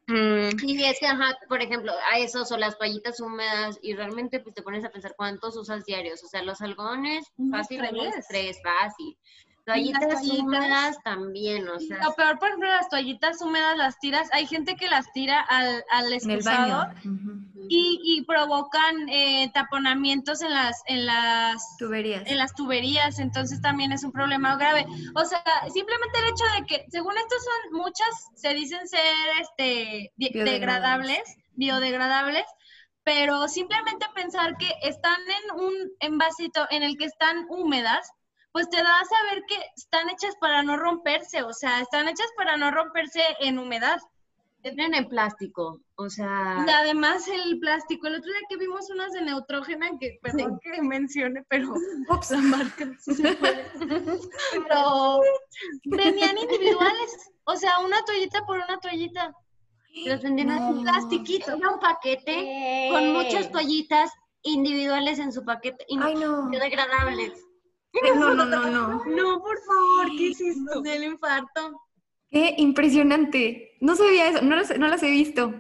Mm, 0.08 0.50
Y 0.64 0.84
es 0.84 1.00
que, 1.00 1.08
ajá, 1.08 1.36
por 1.50 1.62
ejemplo, 1.62 1.92
a 2.12 2.20
esos 2.20 2.52
o 2.52 2.58
las 2.58 2.78
toallitas 2.78 3.20
húmedas 3.20 3.80
y 3.82 3.94
realmente 3.96 4.40
pues 4.40 4.54
te 4.54 4.62
pones 4.62 4.86
a 4.86 4.90
pensar 4.90 5.16
cuántos 5.18 5.58
usas 5.58 5.84
diarios. 5.86 6.24
O 6.24 6.28
sea, 6.28 6.44
los 6.44 6.62
algodones, 6.62 7.26
fácil, 7.50 7.82
tres. 7.90 8.26
tres, 8.30 8.58
fácil. 8.64 9.18
Toallitas 9.66 10.08
toallitas. 10.08 10.40
húmedas 10.40 10.98
también, 11.04 11.68
o 11.68 11.80
sea. 11.80 11.98
Lo 12.04 12.14
peor, 12.14 12.38
por 12.38 12.50
ejemplo, 12.50 12.70
las 12.70 12.88
toallitas 12.88 13.42
húmedas 13.42 13.76
las 13.78 13.98
tiras. 13.98 14.30
Hay 14.32 14.46
gente 14.46 14.76
que 14.76 14.88
las 14.88 15.12
tira 15.12 15.42
al, 15.42 15.84
al 15.92 16.06
en 16.06 16.12
el 16.12 16.14
excusado 16.14 16.86
baño. 16.86 16.94
Ujú. 17.00 17.35
Y, 17.70 18.00
y 18.04 18.24
provocan 18.26 19.10
eh, 19.10 19.50
taponamientos 19.54 20.42
en 20.42 20.54
las, 20.54 20.82
en 20.88 21.06
las 21.06 21.78
Tuberías. 21.78 22.24
en 22.26 22.38
las 22.38 22.54
tuberías, 22.54 23.20
entonces 23.20 23.62
también 23.62 23.92
es 23.92 24.04
un 24.04 24.12
problema 24.12 24.56
grave. 24.58 24.86
O 25.16 25.26
sea, 25.26 25.44
simplemente 25.74 26.20
el 26.20 26.26
hecho 26.26 26.46
de 26.60 26.66
que, 26.66 26.86
según 26.90 27.18
estos 27.18 27.44
son 27.44 27.80
muchas, 27.80 28.28
se 28.36 28.54
dicen 28.54 28.88
ser 28.88 29.02
este 29.42 30.12
Biodegradables. 30.16 30.54
degradables, 30.54 31.36
biodegradables, 31.54 32.46
pero 33.04 33.48
simplemente 33.48 34.06
pensar 34.16 34.58
que 34.58 34.72
están 34.82 35.20
en 35.22 35.60
un 35.62 35.74
envasito 36.00 36.68
en 36.72 36.84
el 36.84 36.98
que 36.98 37.06
están 37.06 37.46
húmedas, 37.50 38.10
pues 38.52 38.70
te 38.70 38.78
da 38.82 39.00
a 39.00 39.06
saber 39.06 39.44
que 39.48 39.58
están 39.76 40.10
hechas 40.10 40.36
para 40.40 40.64
no 40.64 40.78
romperse, 40.78 41.44
o 41.44 41.54
sea, 41.54 41.82
están 41.82 42.08
hechas 42.08 42.28
para 42.38 42.58
no 42.58 42.72
romperse 42.72 43.22
en 43.42 43.60
humedad. 43.60 44.00
Entran 44.66 44.96
en 44.96 45.08
plástico, 45.08 45.80
o 45.94 46.10
sea. 46.10 46.66
Y 46.68 46.70
además 46.72 47.28
el 47.28 47.60
plástico, 47.60 48.08
el 48.08 48.16
otro 48.16 48.32
día 48.32 48.42
que 48.50 48.58
vimos 48.58 48.90
unas 48.90 49.14
de 49.14 49.22
Neutrógena, 49.22 49.92
que 50.00 50.18
perdón 50.24 50.60
que 50.64 50.82
mencione, 50.82 51.44
pero 51.50 51.72
Ups. 52.10 52.32
la 52.32 52.38
marca 52.40 52.92
sí 53.00 53.14
se 53.14 53.34
puede. 53.34 53.64
Pero 54.54 55.22
venían 55.86 56.38
individuales, 56.40 57.32
o 57.44 57.56
sea, 57.56 57.78
una 57.86 58.04
toallita 58.06 58.44
por 58.48 58.58
una 58.58 58.80
toallita. 58.80 59.36
Los 60.08 60.24
vendían 60.24 60.50
así, 60.50 60.74
No. 60.74 60.82
plastiquito. 60.82 61.56
Era 61.58 61.70
un 61.70 61.80
paquete 61.80 62.90
con 62.92 63.14
muchas 63.14 63.52
toallitas 63.52 64.12
individuales 64.42 65.20
en 65.20 65.32
su 65.32 65.46
paquete 65.46 65.86
y 65.88 65.96
no. 65.96 66.50
biodegradables. 66.50 67.34
No, 68.16 68.34
no, 68.34 68.46
no, 68.46 68.66
no. 68.66 69.06
No, 69.06 69.40
por 69.42 69.58
favor, 69.60 70.08
¿qué 70.18 70.30
es 70.32 70.58
Nos 70.58 70.82
dio 70.82 70.92
el 70.94 71.04
infarto. 71.04 71.82
Qué 72.30 72.56
impresionante. 72.58 73.78
No 73.82 73.96
sabía 73.96 74.30
eso, 74.30 74.42
no 74.42 74.56
las, 74.56 74.78
no 74.78 74.88
las 74.88 75.04
he 75.04 75.10
visto. 75.12 75.54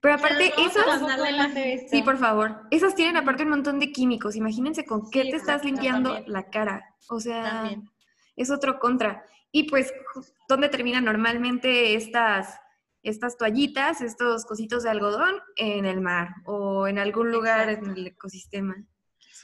Pero 0.00 0.14
aparte, 0.14 0.52
a 0.56 0.62
esas, 0.66 1.90
sí, 1.90 2.02
por 2.02 2.16
favor, 2.16 2.62
esas 2.70 2.94
tienen 2.94 3.18
aparte 3.18 3.42
un 3.42 3.50
montón 3.50 3.78
de 3.78 3.92
químicos. 3.92 4.34
Imagínense 4.34 4.86
con 4.86 5.10
qué 5.10 5.24
Sí, 5.24 5.30
te 5.30 5.36
estás 5.36 5.62
limpiando 5.64 6.14
también. 6.14 6.32
la 6.32 6.48
cara. 6.48 6.94
O 7.10 7.20
sea, 7.20 7.42
También. 7.44 7.90
es 8.36 8.50
otro 8.50 8.78
contra. 8.78 9.24
Y 9.52 9.64
pues, 9.64 9.92
¿dónde 10.48 10.70
terminan 10.70 11.04
normalmente 11.04 11.94
estas, 11.96 12.58
estas 13.02 13.36
toallitas, 13.36 14.00
estos 14.00 14.46
cositos 14.46 14.84
de 14.84 14.90
algodón? 14.90 15.34
En 15.56 15.84
el 15.84 16.00
mar 16.00 16.28
o 16.46 16.86
en 16.86 16.98
algún 16.98 17.30
lugar 17.30 17.68
en 17.68 17.90
el 17.90 18.06
ecosistema. 18.06 18.76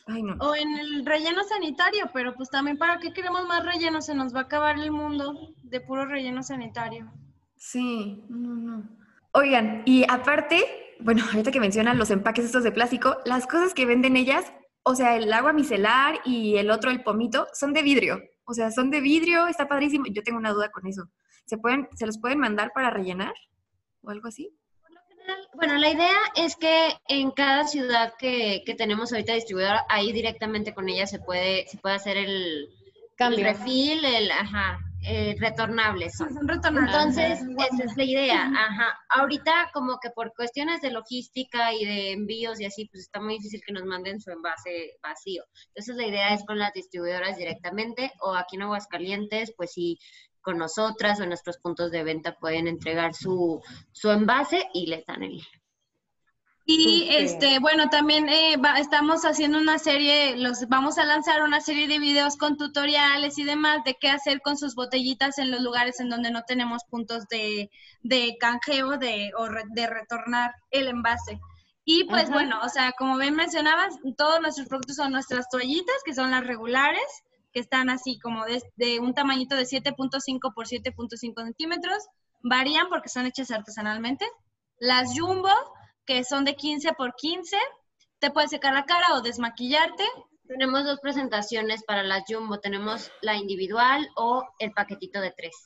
Ay, 0.07 0.23
no. 0.23 0.37
O 0.39 0.55
en 0.55 0.79
el 0.79 1.05
relleno 1.05 1.43
sanitario, 1.45 2.09
pero 2.13 2.35
pues 2.35 2.49
también 2.49 2.79
para 2.79 2.99
qué 2.99 3.13
queremos 3.13 3.47
más 3.47 3.65
relleno, 3.65 4.01
se 4.01 4.15
nos 4.15 4.35
va 4.35 4.41
a 4.41 4.43
acabar 4.45 4.79
el 4.79 4.93
mundo 4.93 5.55
de 5.65 5.81
puro 5.81 6.07
relleno 6.07 6.43
sanitario. 6.45 7.13
Sí, 7.57 8.25
no, 8.29 8.55
no. 8.55 8.89
Oigan, 9.33 9.83
y 9.85 10.05
aparte, 10.09 10.97
bueno, 11.01 11.25
ahorita 11.33 11.51
que 11.51 11.61
mencionan 11.61 11.99
los 11.99 12.11
empaques 12.11 12.45
estos 12.45 12.63
de 12.63 12.73
plástico, 12.73 13.19
las 13.25 13.47
cosas 13.47 13.75
que 13.75 13.85
venden 13.85 14.17
ellas, 14.17 14.53
o 14.85 14.95
sea, 14.95 15.17
el 15.17 15.33
agua 15.33 15.53
micelar 15.53 16.21
y 16.25 16.57
el 16.57 16.71
otro, 16.71 16.93
el 16.93 17.03
pomito, 17.03 17.49
son 17.53 17.73
de 17.73 17.83
vidrio. 17.83 18.21
O 18.45 18.55
sea, 18.55 18.71
son 18.71 18.91
de 18.91 19.01
vidrio, 19.01 19.49
está 19.49 19.67
padrísimo. 19.67 20.05
Yo 20.09 20.23
tengo 20.23 20.39
una 20.39 20.53
duda 20.53 20.71
con 20.71 20.87
eso. 20.87 21.11
¿Se 21.47 21.59
pueden, 21.59 21.89
se 21.97 22.07
los 22.07 22.19
pueden 22.19 22.39
mandar 22.39 22.71
para 22.73 22.91
rellenar? 22.91 23.35
¿O 24.03 24.11
algo 24.11 24.29
así? 24.29 24.57
Bueno, 25.57 25.77
la 25.77 25.91
idea 25.91 26.19
es 26.35 26.55
que 26.57 26.95
en 27.09 27.31
cada 27.31 27.67
ciudad 27.67 28.15
que, 28.19 28.63
que 28.65 28.75
tenemos 28.75 29.13
ahorita 29.13 29.33
distribuidora, 29.33 29.87
ahí 29.89 30.13
directamente 30.13 30.75
con 30.75 30.89
ella 30.89 31.07
se 31.07 31.19
puede, 31.19 31.67
se 31.67 31.79
puede 31.79 31.95
hacer 31.95 32.19
el, 32.19 32.69
Cambio. 33.17 33.39
el 33.39 33.45
refill, 33.57 34.05
el, 34.05 34.31
ajá, 34.31 34.79
eh, 35.03 35.37
retornables 35.39 36.17
son. 36.17 36.35
Son 36.35 36.49
retornables. 36.49 36.95
Entonces, 36.95 37.41
Ajá. 37.41 37.69
esa 37.73 37.85
es 37.85 37.97
la 37.97 38.05
idea. 38.05 38.53
Ajá. 38.55 38.99
Ahorita, 39.09 39.71
como 39.73 39.99
que 40.01 40.11
por 40.11 40.35
cuestiones 40.35 40.81
de 40.81 40.91
logística 40.91 41.73
y 41.73 41.85
de 41.85 42.13
envíos 42.13 42.61
y 42.61 42.65
así, 42.65 42.87
pues 42.87 43.05
está 43.05 43.21
muy 43.21 43.35
difícil 43.35 43.63
que 43.65 43.73
nos 43.73 43.85
manden 43.85 44.21
su 44.21 44.31
envase 44.31 44.99
vacío. 45.03 45.45
Entonces, 45.69 45.97
la 45.97 46.07
idea 46.07 46.35
es 46.35 46.45
con 46.45 46.59
las 46.59 46.73
distribuidoras 46.73 47.37
directamente 47.39 48.13
o 48.21 48.35
aquí 48.35 48.57
en 48.57 48.63
Aguascalientes, 48.63 49.55
pues 49.57 49.73
sí, 49.73 49.99
con 50.47 50.59
nosotras 50.59 51.19
o 51.19 51.25
en 51.25 51.31
nuestros 51.31 51.59
puntos 51.59 51.91
de 51.91 52.05
venta 52.05 52.37
pueden 52.37 52.69
entregar 52.69 53.15
su, 53.15 53.61
su 53.91 54.11
envase 54.13 54.69
y 54.73 54.87
les 54.87 55.05
dan 55.05 55.25
el. 55.25 55.43
Y 56.65 57.09
este, 57.11 57.59
bueno, 57.59 57.89
también 57.91 58.29
eh, 58.29 58.57
estamos 58.79 59.25
haciendo 59.25 59.59
una 59.59 59.79
serie, 59.79 60.37
los 60.37 60.69
vamos 60.69 60.99
a 60.99 61.05
lanzar 61.05 61.43
una 61.43 61.61
serie 61.61 61.89
de 61.89 61.99
videos 61.99 62.37
con 62.37 62.57
tutoriales 62.57 63.39
y 63.39 63.45
demás 63.45 63.83
de 63.85 63.97
qué 64.01 64.09
hacer 64.09 64.41
con 64.41 64.57
sus 64.57 64.77
botellitas 64.77 65.39
en 65.39 65.51
los 65.51 65.61
lugares 65.61 65.99
en 65.99 66.11
donde 66.11 66.31
no 66.31 66.43
tenemos 66.43 66.83
puntos 66.89 67.27
de, 67.29 67.69
de 68.03 68.37
canjeo 68.39 68.99
de, 68.99 69.33
o 69.37 69.49
de 69.75 69.87
retornar 69.89 70.55
el 70.71 70.87
envase. 70.87 71.41
Y 71.85 72.05
pues 72.05 72.31
bueno, 72.31 72.61
o 72.65 72.69
sea, 72.69 72.93
como 72.99 73.17
bien 73.17 73.35
mencionabas, 73.35 73.95
todos 74.17 74.41
nuestros 74.41 74.69
productos 74.69 74.97
son 74.97 75.13
nuestras 75.13 75.49
toallitas, 75.49 75.97
que 76.05 76.15
son 76.15 76.33
las 76.33 76.45
regulares, 76.45 77.23
que 77.57 77.61
están 77.61 77.89
así 77.89 78.19
como 78.19 78.45
de, 78.45 78.63
de 78.77 79.01
un 79.01 79.15
tamañito 79.15 79.57
de 79.57 79.63
7.5 79.63 80.53
por 80.55 80.67
7.5 80.67 81.43
centímetros. 81.43 82.07
Varían 82.43 82.91
porque 82.91 83.09
son 83.09 83.25
hechas 83.25 83.51
artesanalmente. 83.51 84.27
Las 84.79 85.19
jumbo, 85.19 85.49
que 86.05 86.23
son 86.23 86.45
de 86.45 86.55
15 86.55 86.93
por 86.93 87.15
15. 87.15 87.57
Te 88.19 88.31
puedes 88.31 88.51
secar 88.51 88.75
la 88.75 88.85
cara 88.85 89.15
o 89.15 89.23
desmaquillarte. 89.23 90.05
Tenemos 90.47 90.85
dos 90.85 91.01
presentaciones 91.01 91.83
para 91.83 92.03
las 92.03 92.25
Jumbo. 92.29 92.61
Tenemos 92.61 93.11
la 93.23 93.37
individual 93.37 94.07
o 94.17 94.47
el 94.59 94.73
paquetito 94.73 95.23
de 95.23 95.31
tres. 95.31 95.57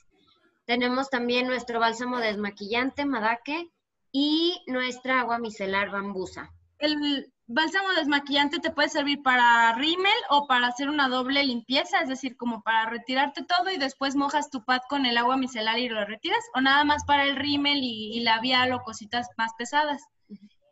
Tenemos 0.66 1.10
también 1.10 1.48
nuestro 1.48 1.80
bálsamo 1.80 2.20
desmaquillante, 2.20 3.04
Madake, 3.04 3.68
y 4.12 4.62
nuestra 4.68 5.22
agua 5.22 5.40
micelar 5.40 5.90
bambusa. 5.90 6.52
El 6.78 7.32
bálsamo 7.52 7.88
desmaquillante 7.96 8.60
te 8.60 8.70
puede 8.70 8.88
servir 8.88 9.22
para 9.22 9.74
rímel 9.74 10.12
o 10.30 10.46
para 10.46 10.68
hacer 10.68 10.88
una 10.88 11.08
doble 11.08 11.44
limpieza, 11.44 12.00
es 12.00 12.08
decir, 12.08 12.36
como 12.36 12.62
para 12.62 12.88
retirarte 12.88 13.44
todo 13.44 13.70
y 13.70 13.76
después 13.76 14.14
mojas 14.14 14.50
tu 14.50 14.64
pad 14.64 14.80
con 14.88 15.04
el 15.04 15.18
agua 15.18 15.36
micelar 15.36 15.78
y 15.78 15.88
lo 15.88 16.04
retiras, 16.04 16.44
o 16.54 16.60
nada 16.60 16.84
más 16.84 17.04
para 17.04 17.24
el 17.24 17.36
rímel 17.36 17.78
y, 17.82 18.16
y 18.16 18.20
labial 18.20 18.72
o 18.72 18.82
cositas 18.82 19.26
más 19.36 19.52
pesadas. 19.58 20.00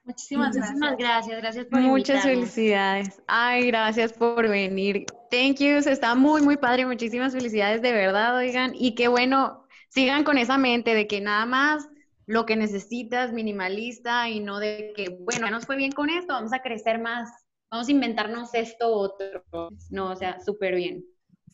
Muchísimas, 0.05 0.57
Muchísimas 0.57 0.97
gracias. 0.97 1.41
gracias, 1.41 1.67
por 1.67 1.81
Muchas 1.81 2.23
felicidades. 2.23 3.23
Ay, 3.29 3.67
gracias 3.67 4.13
por 4.13 4.49
venir. 4.49 5.07
Thank 5.31 5.59
you, 5.59 5.77
está 5.77 6.15
muy, 6.15 6.43
muy 6.43 6.57
padre. 6.57 6.87
Muchísimas 6.87 7.33
felicidades 7.33 7.83
de 7.83 7.93
verdad, 7.93 8.37
oigan. 8.37 8.73
Y 8.75 8.95
qué 8.95 9.09
bueno, 9.09 9.67
sigan 9.91 10.25
con 10.25 10.39
esa 10.39 10.57
mente 10.57 10.95
de 10.95 11.07
que 11.07 11.21
nada 11.21 11.47
más 11.47 11.89
lo 12.33 12.47
que 12.47 12.57
necesitas, 12.57 13.31
minimalista, 13.31 14.31
y 14.31 14.41
no 14.41 14.59
de 14.59 14.95
que, 14.97 15.11
bueno, 15.21 15.47
ya 15.47 15.51
nos 15.51 15.67
fue 15.67 15.77
bien 15.77 15.93
con 15.93 16.09
esto, 16.09 16.33
vamos 16.33 16.55
a 16.55 16.63
crecer 16.63 16.99
más, 16.99 17.29
vamos 17.71 17.89
a 17.89 17.91
inventarnos 17.91 18.55
esto 18.55 18.91
otro. 18.91 19.45
No, 19.91 20.13
o 20.13 20.17
sea, 20.17 20.41
súper 20.41 20.77
bien. 20.77 21.05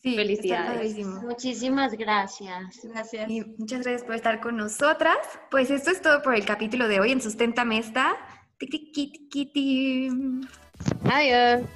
Sí, 0.01 0.15
felicidades. 0.15 0.95
Muchísimas 1.05 1.97
gracias. 1.97 2.79
Gracias. 2.81 3.29
Y 3.29 3.41
muchas 3.57 3.81
gracias 3.81 4.03
por 4.05 4.15
estar 4.15 4.39
con 4.39 4.55
nosotras. 4.55 5.17
Pues 5.51 5.69
esto 5.69 5.91
es 5.91 6.01
todo 6.01 6.21
por 6.21 6.33
el 6.33 6.45
capítulo 6.45 6.87
de 6.87 7.01
hoy 7.01 7.11
en 7.11 7.19
tiki, 8.57 9.27
tiki. 9.29 10.09
Adiós. 11.03 11.67